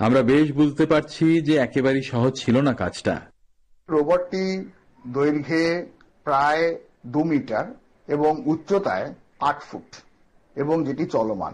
আমরা 0.06 0.22
বেশ 0.32 0.48
বুঝতে 0.60 0.86
পারছি 0.92 1.26
যে 1.48 1.54
একেবারেই 1.66 2.06
সহজ 2.12 2.34
ছিল 2.42 2.56
না 2.68 2.74
কাজটা। 2.82 3.16
রোবটটি 3.90 4.46
দৈর্ঘ্যে 5.08 5.64
প্রায় 6.28 6.66
দু 7.14 7.22
মিটার 7.32 7.66
এবং 8.08 8.32
উচ্চতায় 8.52 9.08
আট 9.50 9.60
ফুট 9.68 9.90
এবং 10.56 10.76
যেটি 10.88 11.04
চলমান। 11.16 11.54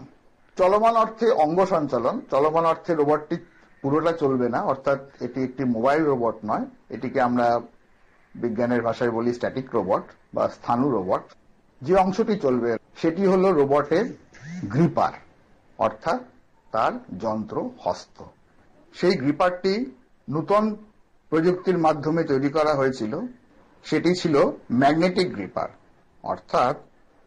চলমান 0.56 0.94
অর্থে 1.02 1.26
অঙ্গ 1.44 1.58
সঞ্চালন। 1.74 2.16
চলমান 2.30 2.64
অর্থে 2.72 2.92
রোবটটি 2.94 3.36
পুরোটা 3.82 4.12
চলবে 4.22 4.46
না 4.54 4.60
অর্থাৎ 4.72 5.00
এটি 5.26 5.38
একটি 5.48 5.62
মোবাইল 5.74 6.02
রোবট 6.10 6.36
নয়। 6.50 6.64
এটিকে 6.94 7.20
আমরা 7.28 7.46
বিজ্ঞানের 8.34 8.82
ভাষায় 8.88 9.12
বলি 9.16 9.30
স্ট্যাটিক 9.38 9.66
রোবট 9.76 10.04
বা 10.34 10.44
স্থানু 10.56 10.86
রোবট। 10.96 11.22
যে 11.82 11.94
অংশটি 12.04 12.34
চলবে 12.44 12.70
সেটি 13.00 13.22
হল 13.32 13.44
রোবটের 13.60 14.06
গ্রিপার। 14.74 15.12
অর্থাৎ 15.80 16.20
তার 16.72 16.92
যন্ত্র 17.18 17.56
হস্ত। 17.78 18.16
সেই 18.94 19.14
গ্রিপারটি 19.14 19.74
নূতন 20.28 20.64
প্রযুক্তির 21.32 21.78
মাধ্যমে 21.78 22.22
তৈরি 22.24 22.48
করা 22.48 22.72
হয়েছিল, 22.74 23.12
সেটি 23.84 24.14
ছিল 24.14 24.34
ম্যাগনেটিক 24.72 25.32
গ্রিপার। 25.32 25.68
অর্থাৎ 26.22 26.76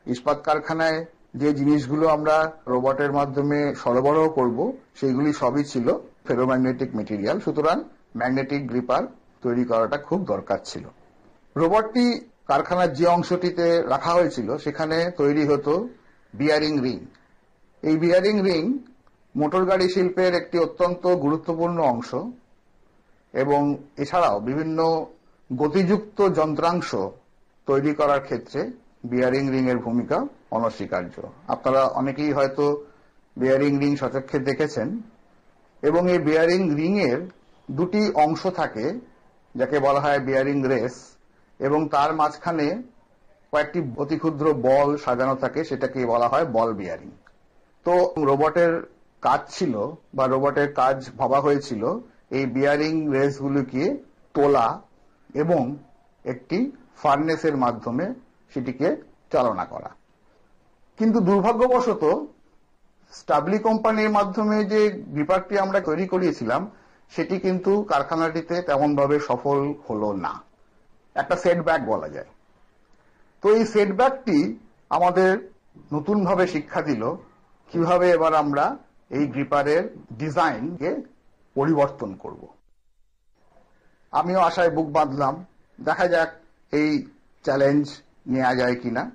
ইস্পাত 0.05 0.38
কারখানায় 0.43 1.05
যে 1.36 1.53
জিনিসগুলো 1.53 2.07
আমরা 2.07 2.51
রোবটের 2.67 3.12
মাধ্যমে 3.12 3.75
সরবরাহ 3.75 4.29
করব, 4.29 4.77
সেইগুলি 4.95 5.33
সবই 5.33 5.63
ছিল 5.63 5.88
ফেরোম্যাগনেটিক 6.27 6.95
মেটেরিয়াল। 6.95 7.39
সুতরাং 7.39 7.77
ম্যাগনেটিক 8.17 8.67
গ্রিপার 8.67 9.03
তৈরি 9.41 9.63
করাটা 9.63 9.98
খুব 9.98 10.25
দরকার 10.25 10.60
ছিল। 10.65 10.86
রোবটটি 11.57 12.05
কারখানার 12.48 12.93
যে 12.93 13.05
অংশটিতে 13.05 13.81
রাখা 13.81 14.12
হয়েছিল, 14.13 14.57
সেখানে 14.57 15.12
তৈরি 15.17 15.43
হতো 15.48 15.89
বিয়ারিং 16.33 16.74
রিং। 16.81 17.00
এই 17.83 17.95
বিয়ারিং 17.97 18.35
রিং 18.41 18.63
মোটর 19.35 19.63
গাড়ি 19.65 19.87
শিল্পের 19.89 20.33
একটি 20.33 20.57
অত্যন্ত 20.59 21.03
গুরুত্বপূর্ণ 21.15 21.77
অংশ 21.93 22.09
এবং 23.33 23.61
এছাড়াও 23.97 24.37
বিভিন্ন 24.39 24.79
গতিযুক্ত 25.49 26.19
যন্ত্রাংশ 26.29 26.89
তৈরি 27.67 27.91
করার 27.99 28.21
ক্ষেত্রে 28.21 28.61
বিয়ারিং 29.03 29.43
রিং 29.51 29.63
এর 29.69 29.77
ভূমিকা 29.77 30.17
অনস্বীকার্য। 30.51 31.15
আপনারা 31.47 31.81
অনেকেই 31.99 32.31
হয়তো 32.33 32.65
বিয়ারিং 33.37 33.73
রিং 33.79 33.91
সচক্ষে 33.95 34.37
দেখেছেন 34.39 34.87
এবং 35.83 36.01
এই 36.11 36.19
বিয়ারিং 36.19 36.61
রিং 36.75 36.93
এর 37.09 37.19
দুটি 37.71 38.01
অংশ 38.25 38.41
থাকে, 38.59 38.85
যাকে 39.55 39.77
বলা 39.79 39.99
হয় 39.99 40.19
বিয়ারিং 40.19 40.57
রেস, 40.63 40.95
এবং 41.59 41.79
তার 41.89 42.09
মাঝখানে 42.15 42.67
কয়েকটি 43.53 43.79
অতি 43.97 44.17
ক্ষুদ্র 44.17 44.45
বল 44.67 44.89
সাজানো 44.97 45.35
থাকে 45.35 45.59
সেটাকে 45.63 45.99
বলা 46.05 46.27
হয় 46.27 46.45
বল 46.45 46.69
বিয়ারিং। 46.73 47.11
তো 47.85 48.13
রোবটের 48.17 48.73
কাজ 49.21 49.41
ছিল 49.49 49.91
বা 50.13 50.27
রোবটের 50.27 50.73
কাজ 50.73 51.09
ভাবা 51.17 51.39
হয়েছিল 51.39 51.99
এই 52.31 52.45
বিয়ারিং 52.45 53.11
রেসগুলিকে 53.13 53.97
তোলা 54.33 54.81
এবং 55.33 55.75
একটি 56.25 56.71
ফার্নেসের 56.97 57.57
মাধ্যমে 57.57 58.13
সেটিকে 58.53 58.95
চালনা 59.31 59.65
করা। 59.65 59.89
কিন্তু 60.97 61.19
দুর্ভাগ্যবশত 61.19 62.03
স্টাবলি 63.11 63.59
কোম্পানির 63.59 64.09
মাধ্যমে 64.09 64.65
যে 64.65 64.91
গ্রিপারটি 64.91 65.59
আমরা 65.59 65.79
তৈরি 65.79 66.07
করিয়েছিলাম, 66.07 66.71
সেটি 67.11 67.39
কিন্তু 67.39 67.83
কারখানাটিতে 67.83 68.61
তেমনভাবে 68.61 69.19
সফল 69.19 69.73
হলো 69.89 70.13
না। 70.13 70.33
একটা 71.15 71.35
সেটব্যাক 71.35 71.85
বলা 71.85 72.09
যায়। 72.09 72.29
তো 73.41 73.55
এই 73.55 73.65
সেটব্যাকটি 73.65 74.57
আমাদের 74.89 75.31
নতুনভাবে 75.93 76.47
শিক্ষা 76.47 76.81
দিল 76.81 77.15
কীভাবে 77.73 78.11
এবার 78.11 78.33
আমরা 78.33 78.77
এই 79.11 79.25
গ্রিপারের 79.27 79.83
ডিজাইনকে 80.17 80.89
পরিবর্তন 81.55 82.15
করব। 82.15 82.47
আমিও 84.11 84.39
আশায় 84.39 84.69
বুক 84.69 84.87
বাঁধলাম, 84.91 85.45
দেখা 85.79 86.07
যাক 86.07 86.29
এই 86.71 87.07
চ্যালেঞ্জ 87.45 87.85
নেওয়া 88.27 88.55
যায় 88.55 88.75
কিনা। 88.75 89.11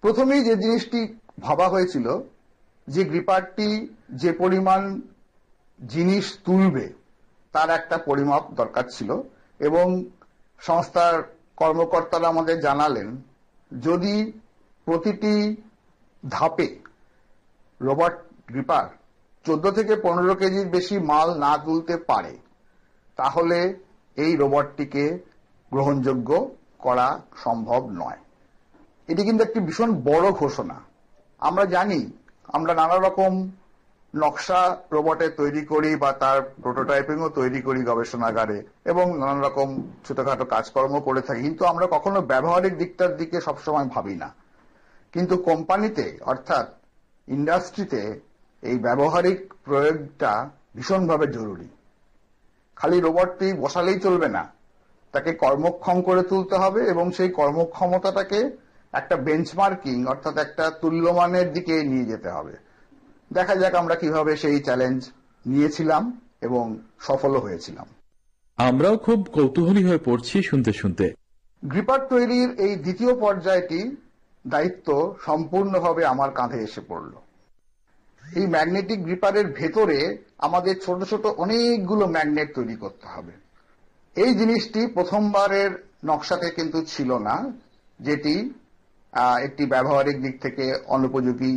প্রথমেই 0.00 0.42
যে 0.44 0.54
জিনিসটি 0.56 1.00
ভাবা 1.40 1.68
হয়েছিল, 1.68 2.06
যে 2.88 3.04
গ্রিপারটি 3.04 3.68
যে 4.10 4.32
পরিমাণ 4.32 5.00
জিনিস 5.80 6.38
তুলবে, 6.44 6.92
তার 7.52 7.70
একটা 7.70 7.98
পরিমাপ 7.98 8.44
দরকার 8.54 8.84
ছিল 8.90 9.10
এবং 9.60 9.86
সংস্থার 10.60 11.16
কর্মকর্তারা 11.56 12.28
আমাদের 12.28 12.60
জানালেন, 12.60 13.08
যদি 13.70 14.32
প্রতিটি 14.84 15.34
ধাপে 16.28 16.68
রোবট 17.80 18.14
গ্রিপার, 18.48 18.86
চোদ্দ 19.46 19.64
থেকে 19.70 19.94
পনেরো 19.96 20.34
কেজির 20.34 20.68
বেশি 20.68 20.98
মাল 20.98 21.28
না 21.38 21.52
তুলতে 21.58 21.96
পারে, 21.96 22.34
তাহলে 23.16 23.58
এই 24.16 24.36
রোবটটিকে 24.36 25.04
গ্রহণযোগ্য 25.72 26.30
করা 26.78 27.20
সম্ভব 27.44 27.80
নয়। 27.92 28.20
এটি 29.08 29.22
কিন্তু 29.24 29.42
একটি 29.44 29.60
ভীষণ 29.60 29.90
বড় 30.02 30.26
ঘোষণা। 30.32 30.76
আমরা 31.38 31.64
জানি, 31.64 32.00
আমরা 32.48 32.72
নানা 32.74 32.96
রকম 32.96 33.32
নকশা 34.14 34.60
রোবটের 34.92 35.32
তৈরি 35.36 35.62
করি 35.64 35.96
বা 35.96 36.12
তার 36.12 36.38
প্রোটোটাইপিংও 36.62 37.28
তৈরি 37.28 37.60
করি 37.62 37.80
গবেষণাগারে 37.82 38.58
এবং 38.84 39.06
নানান 39.18 39.40
রকম 39.44 39.68
ছোটখাটো 40.08 40.44
কাজকর্ম 40.44 40.94
করে 41.00 41.20
থাকি, 41.20 41.40
কিন্তু 41.42 41.62
আমরা 41.64 41.86
কখনো 41.90 42.18
ব্যবহারিক 42.22 42.74
দিকটার 42.78 43.16
দিকে 43.16 43.40
সবসময় 43.40 43.84
ভাবি 43.84 44.14
না। 44.14 44.28
কিন্তু 45.14 45.34
কোম্পানিতে, 45.48 46.06
অর্থাৎ 46.24 46.66
ইন্ডাস্ট্রিতে 47.28 48.20
এই 48.62 48.78
ব্যবহারিক 48.78 49.54
প্রয়োগটা 49.64 50.50
ভীষণভাবে 50.76 51.26
জরুরি। 51.26 51.68
খালি 52.76 53.00
রোবটটি 53.00 53.52
বসালেই 53.52 54.00
চলবে 54.00 54.28
না। 54.28 54.48
তাকে 55.12 55.32
কর্মক্ষম 55.32 56.02
করে 56.02 56.22
তুলতে 56.22 56.54
হবে 56.54 56.86
এবং 56.88 57.12
সেই 57.12 57.28
কর্মক্ষমতাটাকে 57.28 58.56
একটা 58.92 59.16
বেঞ্চমার্কিং 59.16 60.06
অর্থাৎ 60.06 60.38
একটা 60.38 60.70
তুল্যমানের 60.70 61.52
দিকে 61.52 61.82
নিয়ে 61.82 62.04
যেতে 62.04 62.30
হবে। 62.30 62.56
দেখা 63.32 63.54
যাক 63.54 63.74
আমরা 63.74 63.94
কীভাবে 63.94 64.36
সেই 64.36 64.60
চ্যালেঞ্জ 64.60 65.10
নিয়েছিলাম 65.46 66.20
এবং 66.40 66.78
সফলও 67.00 67.40
হয়েছিলাম। 67.40 67.86
আমরাও 68.56 68.96
খুব 68.96 69.28
কৌতূহলী 69.32 69.84
হয়ে 69.84 69.98
পড়ছি 69.98 70.42
শুনতে 70.42 70.72
শুনতে। 70.72 71.14
গ্রিপার 71.64 72.06
তৈরির 72.06 72.50
এই 72.50 72.76
দ্বিতীয় 72.76 73.14
পর্যায়টি 73.14 73.96
দায়িত্ব 74.54 74.88
সম্পূর্ণভাবে 75.26 76.02
আমার 76.12 76.30
কাঁধে 76.38 76.58
এসে 76.66 76.82
পড়ল। 76.90 77.12
এই 78.22 78.46
ম্যাগনেটিক 78.54 78.98
গ্রিপারের 79.06 79.46
ভেতরে 79.58 79.98
আমাদের 80.46 80.74
ছোট 80.84 80.98
ছোট 81.10 81.24
অনেকগুলো 81.44 82.04
ম্যাগনেট 82.16 82.48
তৈরি 82.58 82.76
করতে 82.82 83.06
হবে। 83.14 83.34
এই 84.16 84.30
জিনিসটি 84.40 84.80
প্রথমবারের 84.96 85.70
নকশাতে 86.08 86.48
কিন্তু 86.58 86.78
ছিল 86.92 87.10
না, 87.28 87.36
যেটি 88.00 88.34
একটি 89.46 89.64
ব্যবহারিক 89.74 90.16
দিক 90.24 90.34
থেকে 90.44 90.64
অনুপযোগী 90.96 91.54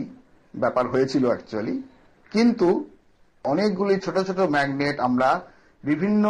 ব্যাপার 0.53 0.85
হয়েছিল 0.93 1.23
অ্যাকচুয়ালি 1.31 1.75
কিন্তু 2.31 2.67
অনেকগুলি 3.45 3.95
ছোট 4.05 4.15
ছোট 4.27 4.39
ম্যাগনেট 4.55 4.97
আমরা 5.07 5.29
বিভিন্ন 5.83 6.25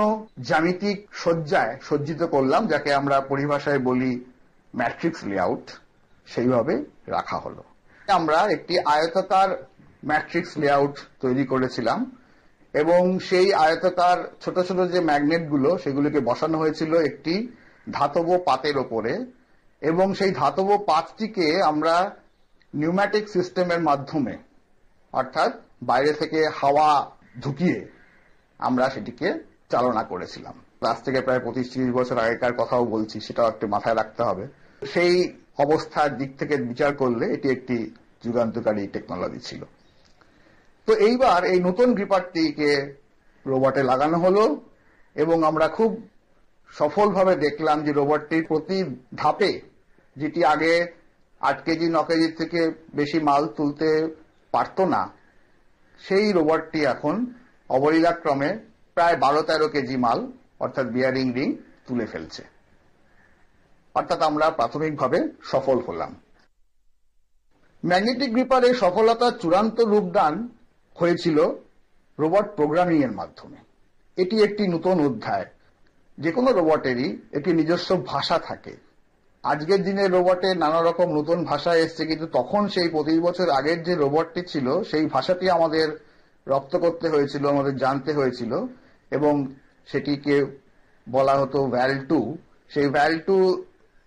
জ্যামিতিক 0.50 0.98
সজ্জায় 1.24 1.74
সজ্জিত 1.88 2.22
করলাম, 2.34 2.62
যাকে 2.72 2.89
আমরা 3.00 3.18
পরিভাষায় 3.32 3.82
বলি 3.89 4.12
ম্যাট্রিক্স 4.74 5.22
লেআউট। 5.30 5.65
সেইভাবে 6.25 6.86
রাখা 7.08 7.38
হলো। 7.38 7.63
আমরা 8.08 8.38
একটি 8.38 8.80
আয়তাকার 8.80 9.50
ম্যাট্রিক্স 10.06 10.58
লেআউট 10.58 11.00
তৈরি 11.22 11.46
করেছিলাম 11.46 12.18
এবং 12.74 13.20
সেই 13.20 13.54
আয়তাকার 13.54 14.18
ছোট 14.42 14.60
ছোট 14.60 14.92
যে 14.92 15.00
ম্যাগনেটগুলো, 15.00 15.78
সেগুলিকে 15.78 16.20
বসানো 16.20 16.58
হয়েছিল 16.58 16.96
একটি 16.96 17.51
ধাতব 17.92 18.40
পাতের 18.46 18.78
ওপরে 18.78 19.25
এবং 19.82 20.13
সেই 20.13 20.32
ধাতব 20.32 20.84
পাতটিকে 20.88 21.63
আমরা 21.63 22.16
নিউম্যাটিক 22.74 23.30
সিস্টেমের 23.30 23.82
মাধ্যমে, 23.82 24.38
অর্থাৎ 25.13 25.51
বাইরে 25.84 26.13
থেকে 26.13 26.50
হাওয়া 26.56 27.12
ঢুকিয়ে 27.42 27.88
আমরা 28.60 28.90
সেটিকে 28.90 29.34
চালনা 29.70 30.04
করেছিলাম। 30.04 30.54
আজ 30.82 31.04
থেকে 31.04 31.22
প্রায় 31.22 31.39
পঁচিশ 31.39 31.74
তিরিশ 31.74 31.89
বছর 31.93 32.17
আগেকার 32.17 32.54
কথাও 32.54 32.86
বলছি, 32.86 33.19
সেটাও 33.19 33.48
একটু 33.48 33.67
মাথায় 33.67 33.95
রাখতে 33.95 34.24
হবে। 34.24 34.48
সেই 34.93 35.38
অবস্থার 35.58 36.12
দিক 36.20 36.32
থেকে 36.40 36.56
বিচার 36.72 36.92
করলে 37.02 37.26
এটি 37.36 37.48
একটি 37.50 37.78
যুগান্তকারী 38.24 38.84
টেকনোলজি 38.88 39.40
ছিল। 39.40 39.62
তো 40.88 40.92
এইবার 41.08 41.40
এই 41.54 41.60
নতুন 41.68 41.88
গ্রিপারটিকে 41.98 42.72
রোবটে 43.46 43.82
লাগানো 43.92 44.18
হলো 44.18 44.44
এবং 45.16 45.38
আমরা 45.50 45.68
খুব 45.78 45.92
সফলভাবে 46.70 47.34
দেখলাম 47.36 47.78
যে 47.86 47.92
রোবটটির 47.92 48.44
প্রতি 48.48 48.78
ধাপে 49.16 49.52
যেটি 50.16 50.42
আগে 50.54 50.74
আট 51.42 51.58
কেজি, 51.66 51.88
ন 51.90 51.98
কেজির 52.10 52.34
থেকে 52.40 52.60
বেশি 53.00 53.20
মাল 53.20 53.44
তুলতে 53.58 53.90
পারত 54.54 54.78
না, 54.94 55.02
সেই 56.02 56.26
রোবটটি 56.38 56.80
এখন 56.94 57.16
অবলীলাক্রমে 57.70 58.50
প্রায় 58.98 59.18
বারো 59.18 59.42
তেরো 59.50 59.68
কেজি 59.68 59.98
মাল, 59.98 60.20
অর্থাৎ 60.60 60.86
বিয়ারিং 60.96 61.28
রিং 61.34 61.48
তুলে 61.88 62.06
ফেলছে। 62.06 62.44
অর্থাৎ 63.93 64.21
আমরা 64.21 64.49
প্রাথমিকভাবে 64.49 65.27
সফল 65.43 65.80
হলাম। 65.80 66.15
ম্যাগনেটিক 67.86 68.32
গ্রিপারের 68.32 68.73
সফলতার 68.73 69.32
চূড়ান্ত 69.32 69.80
রূপদান 69.80 70.47
হয়েছিল 70.95 71.38
রোবট 72.19 72.56
প্রোগ্রামিং 72.56 73.04
এর 73.04 73.12
মাধ্যমে। 73.12 73.58
এটি 74.17 74.43
একটি 74.43 74.67
নতুন 74.67 75.06
অধ্যায়। 75.06 75.45
যে 76.17 76.32
কোনো 76.32 76.51
রোবটেরই 76.51 77.17
একটি 77.34 77.54
নিজস্ব 77.54 78.06
ভাষা 78.06 78.39
থাকে। 78.39 78.77
আজকের 79.43 79.84
দিনে 79.84 80.08
রোবটে 80.08 80.56
নানা 80.56 80.82
রকম 80.82 81.13
নতুন 81.13 81.43
ভাষা 81.43 81.75
এসছে, 81.75 82.06
কিন্তু 82.06 82.25
তখন 82.25 82.67
সেই 82.67 82.89
পঁচিশ 82.89 83.19
বছর 83.19 83.49
আগের 83.49 83.84
যে 83.84 83.95
রোবটটি 83.95 84.41
ছিল, 84.47 84.84
সেই 84.84 85.06
ভাষাটি 85.06 85.49
আমাদের 85.49 86.06
রপ্ত 86.47 86.75
করতে 86.75 87.10
হয়েছিল, 87.10 87.47
আমাদের 87.47 87.77
জানতে 87.77 88.13
হয়েছিল, 88.13 88.65
এবং 89.12 89.56
সেটিকে 89.86 90.45
বলা 91.10 91.34
হতো 91.34 91.67
ভ্যাল 91.67 92.06
টু। 92.06 92.38
সেই 92.69 92.88
ভ্যাল 92.88 93.19
টু 93.19 93.63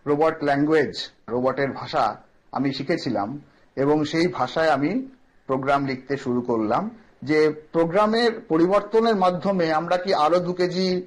রোবট 0.06 0.44
ল্যাঙ্গুয়েজ 0.44 1.10
রোবটের 1.28 1.72
ভাষা 1.72 2.16
আমি 2.52 2.72
শিখেছিলাম 2.72 3.40
এবং 3.76 4.04
সেই 4.04 4.26
ভাষায় 4.26 4.68
আমি 4.68 5.08
প্রোগ্রাম 5.46 5.86
লিখতে 5.86 6.16
শুরু 6.16 6.40
করলাম 6.40 6.90
যে 7.22 7.52
প্রোগ্রামের 7.72 8.40
পরিবর্তনের 8.40 9.16
মাধ্যমে 9.16 9.72
আমরা 9.72 9.96
কি 9.96 10.14
আরও 10.14 10.38
দু 10.38 10.52
কেজি 10.52 11.06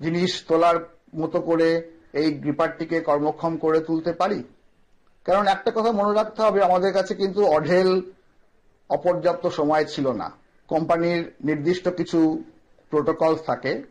জিনিস 0.00 0.44
তোলার 0.48 0.76
মতো 1.14 1.40
করে 1.40 1.90
এই 2.12 2.32
গ্রিপারটিকে 2.32 3.00
কর্মক্ষম 3.00 3.56
করে 3.56 3.80
তুলতে 3.80 4.12
পারি? 4.12 4.44
কারণ 5.24 5.46
একটা 5.46 5.70
কথা 5.70 5.92
মনে 5.92 6.14
রাখতে 6.14 6.42
হবে, 6.42 6.64
আমাদের 6.64 6.92
কাছে 6.92 7.14
কিন্তু 7.14 7.46
অঢেল 7.46 8.02
অপর্যাপ্ত 8.90 9.46
সময় 9.46 9.84
ছিল 9.84 10.12
না। 10.12 10.30
কোম্পানির 10.68 11.32
নির্দিষ্ট 11.44 11.88
কিছু 11.88 12.44
প্রোটোকল 12.90 13.36
থাকে 13.36 13.82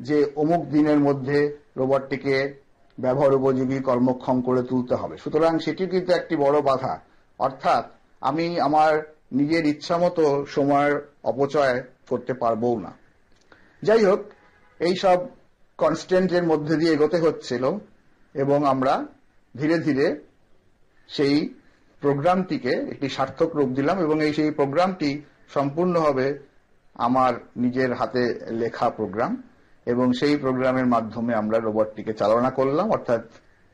যে 0.00 0.32
অমুক 0.36 0.68
দিনের 0.68 0.98
মধ্যে 0.98 1.58
রোবটটিকে 1.76 2.61
ব্যবহার 2.98 3.34
উপযোগী 3.34 3.80
কর্মক্ষম 3.80 4.40
করে 4.40 4.62
তুলতে 4.62 4.94
হবে। 4.94 5.18
সুতরাং 5.18 5.58
সেটি 5.58 5.86
কিন্তু 5.86 6.12
একটি 6.12 6.36
বড় 6.36 6.60
বাধা। 6.60 7.00
অর্থাৎ 7.38 7.84
আমি 8.20 8.60
আমার 8.60 9.14
নিজের 9.32 9.66
ইচ্ছা 9.66 9.98
মতো 9.98 10.46
সময়ের 10.48 11.12
অপচয় 11.24 11.82
করতে 12.08 12.34
পারব 12.34 12.78
না। 12.78 12.92
যাই 13.82 14.04
হোক, 14.04 14.20
এই 14.78 14.88
এইসব 14.88 15.18
কনস্ট্যান্টের 15.78 16.42
মধ্যে 16.42 16.76
দিয়ে 16.76 16.92
এগোতে 16.92 17.18
হচ্ছিল 17.18 17.78
এবং 18.34 18.66
আমরা 18.66 19.06
ধীরে 19.56 19.78
ধীরে 19.78 20.20
সেই 21.08 21.54
প্রোগ্রামটিকে 22.00 22.70
একটি 22.70 23.08
সার্থক 23.08 23.56
রূপ 23.56 23.68
দিলাম 23.68 24.00
এবং 24.00 24.24
এই 24.24 24.32
সেই 24.32 24.50
প্রোগ্রামটি 24.50 25.22
সম্পূর্ণভাবে 25.54 26.38
আমার 26.94 27.34
নিজের 27.56 27.94
হাতে 27.94 28.40
লেখা 28.50 28.90
প্রোগ্রাম। 28.90 29.42
এবং 29.86 30.12
সেই 30.12 30.36
প্রোগ্রামের 30.36 30.86
মাধ্যমে 30.86 31.34
আমরা 31.34 31.58
রোবটটিকে 31.58 32.12
চালনা 32.12 32.50
করলাম, 32.50 32.90
অর্থাৎ 32.90 33.24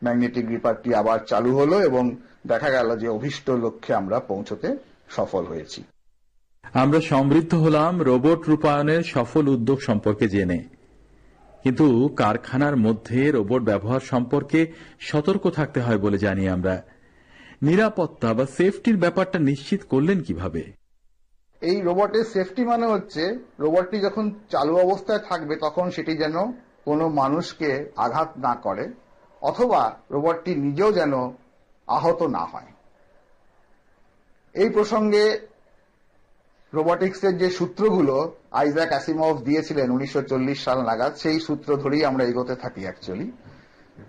ম্যাগনেটিক 0.02 0.48
রিপারটি 0.48 0.94
আবার 0.94 1.18
চালু 1.26 1.56
হলো 1.56 1.80
এবং 1.80 2.16
দেখা 2.46 2.70
গেল 2.70 2.96
যে 2.96 3.08
অভিষ্ট 3.08 3.50
লক্ষ্যে 3.50 3.94
আমরা 3.94 4.20
পৌঁছতে 4.20 4.76
সফল 5.08 5.44
হয়েছি। 5.44 5.82
আমরা 6.74 7.00
সমৃদ্ধ 7.00 7.54
হলাম 7.54 8.02
রোবট 8.02 8.48
রূপায়ণের 8.48 9.02
সফল 9.02 9.48
উদ্যোগ 9.48 9.80
সম্পর্কে 9.82 10.28
জেনে। 10.28 10.58
কিন্তু 11.62 12.08
কারখানার 12.16 12.76
মধ্যে 12.76 13.32
রোবট 13.32 13.62
ব্যবহার 13.62 14.00
সম্পর্কে 14.00 14.72
সতর্ক 15.00 15.50
থাকতে 15.50 15.80
হয় 15.80 15.98
বলে 15.98 16.18
জানি 16.18 16.48
আমরা। 16.48 16.82
নিরাপত্তা 17.62 18.34
বা 18.34 18.46
সেফটির 18.46 18.96
ব্যাপারটা 18.96 19.38
নিশ্চিত 19.38 19.82
করলেন 19.84 20.20
কীভাবে? 20.20 20.77
এই 21.62 21.76
রোবটের 21.80 22.24
সেফটি 22.24 22.62
মানে 22.64 22.86
হচ্ছে 22.86 23.22
রোবটটি 23.58 23.96
যখন 24.00 24.24
চালু 24.50 24.74
অবস্থায় 24.76 25.22
থাকবে 25.28 25.54
তখন 25.56 25.86
সেটি 25.90 26.12
যেন 26.16 26.36
কোনো 26.84 27.04
মানুষকে 27.20 27.70
আঘাত 27.96 28.30
না 28.46 28.52
করে 28.54 28.84
অথবা 29.42 29.82
রোবটটি 30.10 30.52
নিজেও 30.54 30.90
যেন 30.92 31.12
আহত 31.88 32.20
না 32.36 32.42
হয়। 32.52 32.70
এই 34.54 34.68
প্রসঙ্গে 34.76 35.24
রোবটিক্সের 36.72 37.34
যে 37.38 37.48
সূত্রগুলো 37.50 38.16
আইজাক 38.50 38.88
অ্যাসিমভ 38.88 39.36
দিয়েছিলেন 39.42 39.90
উনিশশো 39.90 40.20
সাল 40.64 40.78
নাগাদ, 40.88 41.12
সেই 41.22 41.38
সূত্র 41.46 41.68
ধরেই 41.76 42.02
আমরা 42.04 42.24
এগোতে 42.24 42.54
থাকি 42.54 42.82
অ্যাকচুয়ালি 42.86 43.28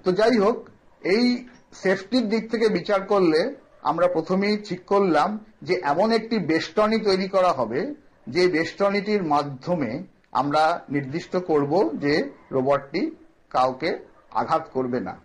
তো 0.03 0.09
যাই 0.12 0.38
হোক, 0.43 0.57
এই 1.01 1.25
সেফটির 1.73 2.25
দিক 2.29 2.43
থেকে 2.51 2.67
বিচার 2.69 3.01
করলে 3.01 3.41
আমরা 3.83 4.07
প্রথমেই 4.07 4.57
ঠিক 4.57 4.81
করলাম 4.85 5.29
যে 5.61 5.75
এমন 5.83 6.11
একটি 6.11 6.35
বেষ্টনী 6.39 6.97
তৈরি 7.07 7.27
করা 7.27 7.51
হবে, 7.51 7.93
যে 8.27 8.43
বেষ্টনীটির 8.47 9.23
মাধ্যমে 9.23 10.03
আমরা 10.31 10.63
নির্দিষ্ট 10.89 11.33
করব 11.35 11.71
যে 12.03 12.13
রোবটটি 12.51 13.01
কাউকে 13.49 13.89
আঘাত 14.31 14.63
করবে 14.73 14.99
না। 14.99 15.15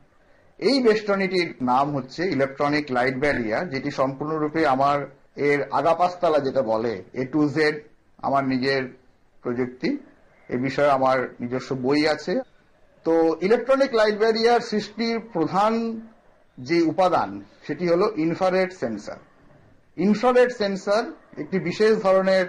এই 0.61 0.77
বেষ্টনীটির 0.81 1.49
নাম 1.61 1.87
হচ্ছে 1.97 2.23
ইলেকট্রনিক 2.37 2.85
লাইট 2.91 3.17
ব্যারিয়ার, 3.19 3.69
যেটি 3.69 3.91
সম্পূর্ণরূপে 3.91 4.67
আমার 4.67 4.99
এর 5.37 5.61
আগাপাস্তলা 5.71 6.39
যেটা 6.39 6.63
বলে, 6.63 7.03
এ 7.15 7.25
টু 7.33 7.49
জেড 7.49 7.75
আমার 8.19 8.45
নিজের 8.53 8.83
প্রযুক্তি, 9.43 9.91
এ 10.49 10.57
বিষয়ে 10.57 10.91
আমার 10.91 11.19
নিজস্ব 11.41 11.71
বই 11.75 12.09
আছে। 12.09 12.35
তো 13.07 13.15
ইলেকট্রনিক 13.41 13.91
লাইট 13.95 14.17
ব্যারিয়ার 14.19 14.61
সৃষ্টির 14.61 15.17
প্রধান 15.35 15.73
যে 16.59 16.77
উপাদান, 16.93 17.31
সেটি 17.67 17.85
হলো 17.93 18.07
ইনফ্রারেড 18.27 18.71
সেন্সর 18.83 19.19
ইনফ্রারেড 19.97 20.51
সেন্সর 20.61 21.03
একটি 21.43 21.57
বিশেষ 21.69 21.93
ধরনের 22.03 22.47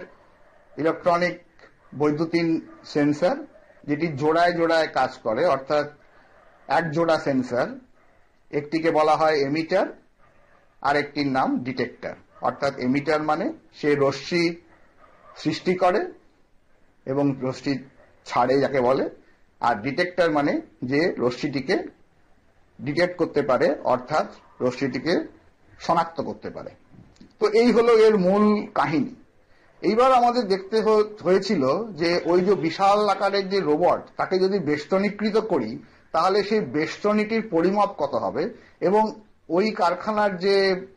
ইলেকট্রনিক 0.78 1.36
বৈদ্যুতিন 2.00 2.48
সেন্সর 2.94 3.36
যেটি 3.84 4.08
জোড়ায় 4.22 4.54
জোড়ায় 4.60 4.90
কাজ 4.98 5.12
করে, 5.26 5.44
অর্থাৎ 5.46 5.86
এক 6.68 6.86
জোড়া 6.96 7.18
সেন্সর 7.28 7.68
একটিকে 8.52 8.90
বলা 8.92 9.16
হয় 9.16 9.38
এমিটার 9.48 9.88
আর 10.82 10.96
একটির 11.02 11.30
নাম 11.38 11.50
ডিটেক্টর 11.68 12.16
অর্থাৎ 12.48 12.74
এমিটার 12.78 13.22
মানে 13.24 13.46
সে 13.80 13.90
রশ্মি 13.96 14.44
সৃষ্টি 15.36 15.74
করে 15.76 16.02
এবং 17.06 17.26
রশ্মি 17.42 17.74
ছাড়ে 18.26 18.56
যাকে 18.64 18.80
বলে, 18.82 19.06
আর 19.62 19.76
ডিটেক্টর 19.76 20.30
মানে 20.32 20.54
যে 20.92 21.02
রশ্মিটিকে 21.18 21.76
ডিটেক্ট 22.82 23.18
করতে 23.18 23.42
পারে, 23.42 23.76
অর্থাৎ 23.84 24.28
রশ্মিটিকে 24.62 25.28
শনাক্ত 25.80 26.22
করতে 26.22 26.50
পারে। 26.50 26.70
তো 27.40 27.48
এই 27.48 27.72
হলো 27.72 27.98
এর 27.98 28.18
মূল 28.18 28.68
কাহিনী। 28.76 29.16
এইবার 29.82 30.14
আমাদের 30.14 30.48
দেখতে 30.48 30.82
হয়েছিল 31.24 31.92
যে 31.94 32.22
ওই 32.26 32.42
যে 32.42 32.56
বিশাল 32.56 33.10
আকারের 33.10 33.50
যে 33.50 33.60
রোবট, 33.60 34.02
তাকে 34.18 34.40
যদি 34.40 34.60
বেষ্টনীকৃত 34.60 35.38
করি, 35.38 35.80
তাহলে 36.12 36.44
সেই 36.44 36.60
বেষ্টনীটির 36.60 37.48
পরিমাপ 37.52 37.90
কত 37.98 38.16
হবে? 38.16 38.50
এবং 38.80 39.22
ওই 39.50 39.72
কারখানার 39.72 40.38
যে 40.38 40.88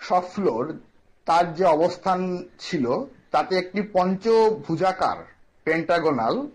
সব 0.00 0.22
ফ্লোর, 0.34 0.78
তার 1.24 1.54
যে 1.54 1.64
অবস্থান 1.64 2.48
ছিল, 2.58 2.86
তাতে 3.30 3.58
একটি 3.58 3.82
পঞ্চভুজাকার, 3.92 5.24
পেন্টাগোনাল, 5.64 6.48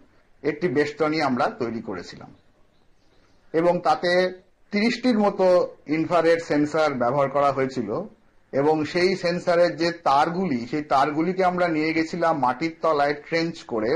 একটি 0.44 0.68
বেষ্টনী 0.68 1.22
আমরা 1.22 1.48
তৈরি 1.48 1.82
করেছিলাম। 1.82 2.36
এবং 3.54 3.82
তাতে 3.82 4.42
তিরিশটির 4.74 5.18
মতো 5.26 5.46
ইনফ্রারেড 5.98 6.40
সেন্সার 6.50 6.90
ব্যবহার 7.02 7.30
করা 7.36 7.50
হয়েছিল 7.58 7.90
এবং 8.54 8.76
সেই 8.94 9.12
সেন্সারের 9.24 9.72
যে 9.82 9.90
তারগুলি, 10.08 10.60
সেই 10.72 10.84
তারগুলিকে 10.94 11.44
আমরা 11.52 11.68
নিয়ে 11.76 11.92
গেছিলাম 11.98 12.34
মাটির 12.46 12.74
তলায় 12.84 13.16
ট্রেঞ্চ 13.28 13.56
করে। 13.72 13.92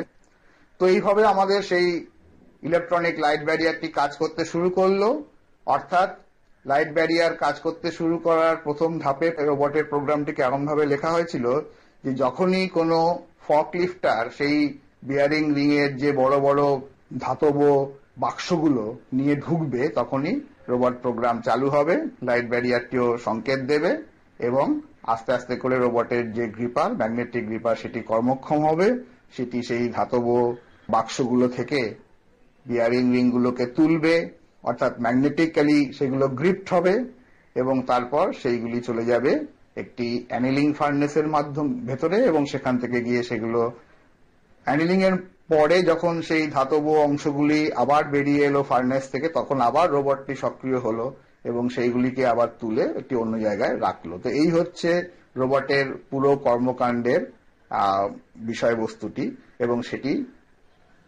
তো 0.80 0.84
এইভাবে 0.94 1.22
আমাদের 1.34 1.60
সেই 1.70 1.88
ইলেকট্রনিক 2.64 3.16
লাইট 3.26 3.42
ব্যারিয়ারটি 3.48 3.88
কাজ 4.00 4.12
করতে 4.22 4.44
শুরু 4.52 4.70
করল। 4.80 5.02
অর্থাৎ 5.68 6.10
লাইট 6.66 6.90
ব্যারিয়ার 6.98 7.34
কাজ 7.44 7.56
করতে 7.66 7.88
শুরু 7.92 8.16
করার 8.18 8.56
প্রথম 8.66 8.92
ধাপে 9.04 9.28
রোবটের 9.50 9.86
প্রোগ্রামটিকে 9.92 10.42
এমনভাবে 10.44 10.84
লেখা 10.86 11.10
হয়েছিল 11.12 11.46
যে 12.04 12.12
যখনই 12.24 12.66
কোনো 12.78 12.98
ফক 13.46 13.68
লিফটার 13.80 14.24
সেই 14.38 14.58
বিয়ারিং 15.08 15.44
রিং 15.58 15.70
এর 15.84 15.92
যে 16.02 16.10
বড় 16.22 16.36
বড় 16.48 16.64
ধাতব 17.24 17.60
বাক্সগুলো 18.24 18.84
নিয়ে 19.18 19.36
ঢুকবে, 19.46 19.82
তখনই 20.00 20.36
রোবট 20.70 20.96
প্রোগ্রাম 21.04 21.36
চালু 21.48 21.68
হবে 21.76 21.96
লাইট 22.28 22.46
ব্যারিয়ারটিও 22.52 23.06
সংকেত 23.26 23.62
দেবে, 23.72 23.92
এবং 24.40 24.68
আস্তে 25.14 25.32
আস্তে 25.38 25.54
করে 25.62 25.76
রোবটের 25.78 26.26
যে 26.38 26.46
গ্রিপার 26.58 26.90
ম্যাগনেটিক 27.02 27.44
গ্রিপার 27.50 27.76
সেটি 27.84 28.00
কর্মক্ষম 28.12 28.60
হবে, 28.70 28.88
সেটি 29.36 29.60
সেই 29.70 29.86
ধাতব 29.96 30.28
বাক্সগুলো 30.90 31.46
থেকে 31.58 31.80
বিয়ারিং 32.66 33.06
রিংগুলোকে 33.16 33.66
তুলবে, 33.78 34.16
অর্থাৎ 34.64 34.94
ম্যাগনেটিক্যালি 35.06 35.80
সেগুলো 35.98 36.26
গ্রিপ্ট 36.40 36.68
হবে, 36.76 36.94
এবং 37.56 37.76
তারপর 37.92 38.26
সেইগুলি 38.42 38.78
চলে 38.88 39.04
যাবে 39.12 39.32
একটি 39.82 40.08
অ্যানিলিং 40.30 40.68
ফার্নেসের 40.80 41.28
মাধ্যম, 41.36 41.68
ভেতরে, 41.90 42.18
এবং 42.30 42.42
সেখান 42.54 42.76
থেকে 42.82 42.98
গিয়ে 43.08 43.22
সেগুলো 43.30 43.62
অ্যানিলিং 44.66 45.00
এর 45.08 45.16
পরে 45.50 45.78
যখন 45.82 46.14
সেই 46.22 46.44
ধাতব 46.56 46.86
অংশগুলি 47.08 47.60
আবার 47.84 48.04
বেরিয়ে 48.14 48.46
এলো 48.50 48.62
ফার্নেস 48.70 49.06
থেকে, 49.14 49.28
তখন 49.30 49.58
আবার 49.62 49.88
রোবটটি 49.96 50.34
সক্রিয় 50.36 50.80
হলো 50.80 51.06
এবং 51.50 51.64
সেইগুলিকে 51.76 52.24
আবার 52.34 52.50
তুলে 52.60 52.84
একটি 53.00 53.14
অন্য 53.16 53.34
জায়গায় 53.40 53.76
রাখল। 53.80 54.12
তো 54.24 54.28
এই 54.42 54.50
হচ্ছে 54.50 54.90
রোবটের 55.36 55.88
পুরো 56.10 56.32
কর্মকাণ্ডের 56.48 57.22
বিষয়বস্তুটি 58.50 59.26
এবং 59.60 59.78
সেটি 59.90 60.12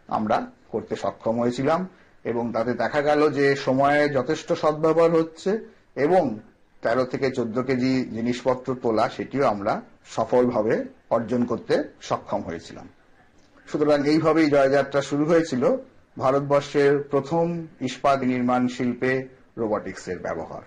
আমরা 0.10 0.38
করতে 0.72 0.94
সক্ষম 0.96 1.36
হয়েছিলাম 1.40 1.80
এবং 2.26 2.44
তাতে 2.54 2.72
দেখা 2.74 3.02
গেল 3.02 3.22
যে 3.30 3.46
সময়ে 3.56 4.02
যথেষ্ট 4.18 4.50
সদ্ব্যবহার 4.54 5.12
হচ্ছে 5.12 5.52
এবং 6.06 6.24
তেরো 6.84 7.04
থেকে 7.06 7.28
চোদ্দ 7.38 7.58
কেজি 7.62 7.94
জিনিসপত্র 8.16 8.68
তোলা, 8.84 9.06
সেটিও 9.10 9.44
আমরা 9.48 9.74
সফলভাবে 10.16 10.76
অর্জন 11.10 11.42
করতে 11.46 11.74
সক্ষম 12.02 12.42
হয়েছিলাম। 12.42 12.88
সুতরাং 13.72 14.08
এইভাবেই 14.08 14.50
জয়যাত্রা 14.50 15.02
শুরু 15.02 15.26
হয়েছিল 15.26 15.78
ভারতবর্ষের 16.18 17.00
প্রথম 17.00 17.68
ইস্পাত 17.82 18.22
নির্মাণ 18.22 18.68
শিল্পে 18.68 19.28
রোবোটিক্সের 19.58 20.20
ব্যবহার। 20.20 20.62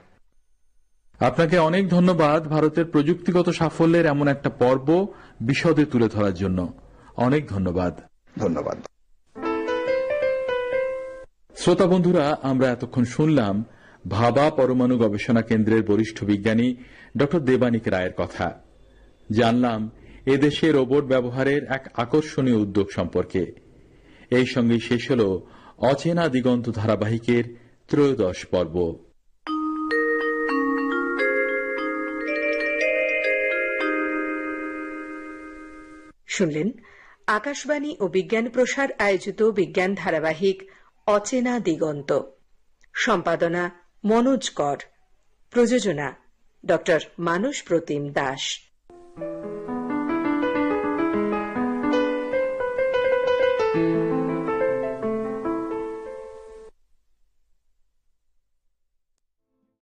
আপনাকে 1.26 1.58
অনেক 1.58 1.88
ধন্যবাদ 1.88 2.46
ভারতের 2.48 2.84
প্রযুক্তিগত 2.84 3.50
সাফল্যের 3.50 4.06
এমন 4.06 4.28
একটা 4.28 4.50
পর্ব 4.50 5.06
বিশদে 5.40 5.84
তুলে 5.84 6.08
ধরার 6.08 6.34
জন্য। 6.34 6.72
অনেক 7.16 7.48
ধন্যবাদ। 7.48 8.00
ধন্যবাদ। 8.38 8.78
শ্রোতা 11.56 11.86
বন্ধুরা 11.86 12.38
আমরা 12.42 12.70
এতক্ষণ 12.70 13.04
শুনলাম 13.04 13.64
ভাবা 14.08 14.50
পরমাণু 14.50 14.98
গবেষণা 14.98 15.42
কেন্দ্রের 15.42 15.82
বরিষ্ঠ 15.82 16.24
বিজ্ঞানী 16.24 16.76
ড 17.16 17.22
দেবানিক 17.38 17.88
রায়ের 17.88 18.12
কথা। 18.16 18.60
জানলাম 19.30 19.90
এদেশে 20.26 20.72
রোবট 20.72 21.04
ব্যবহারের 21.04 21.64
এক 21.64 21.88
আকর্ষণীয় 21.94 22.56
উদ্যোগ 22.56 22.90
সম্পর্কে। 22.94 23.52
এই 24.30 24.46
সঙ্গে 24.46 24.78
শেষ 24.78 25.10
হল 25.10 25.40
অচেনা 25.78 26.28
দিগন্ত 26.28 26.70
ধারাবাহিকের 26.70 27.56
ত্রয়োদশ 27.88 28.46
পর্ব। 28.46 29.04
শুনলেন 36.26 36.70
আকাশবাণী 37.26 37.96
ও 38.00 38.08
বিজ্ঞান 38.08 38.48
প্রসার 38.48 38.88
আয়োজিত 38.98 39.42
বিজ্ঞান 39.42 39.94
ধারাবাহিক 39.94 40.70
অচেনা 41.06 41.58
দিগন্ত। 41.58 42.20
সম্পাদনা 42.94 43.70
মনোজ 44.04 44.50
কর। 44.50 44.76
প্রযোজনা 45.50 46.16
ড 46.66 46.72
মানস 47.18 47.62
প্রতিম 47.62 48.12
দাস। 48.12 48.71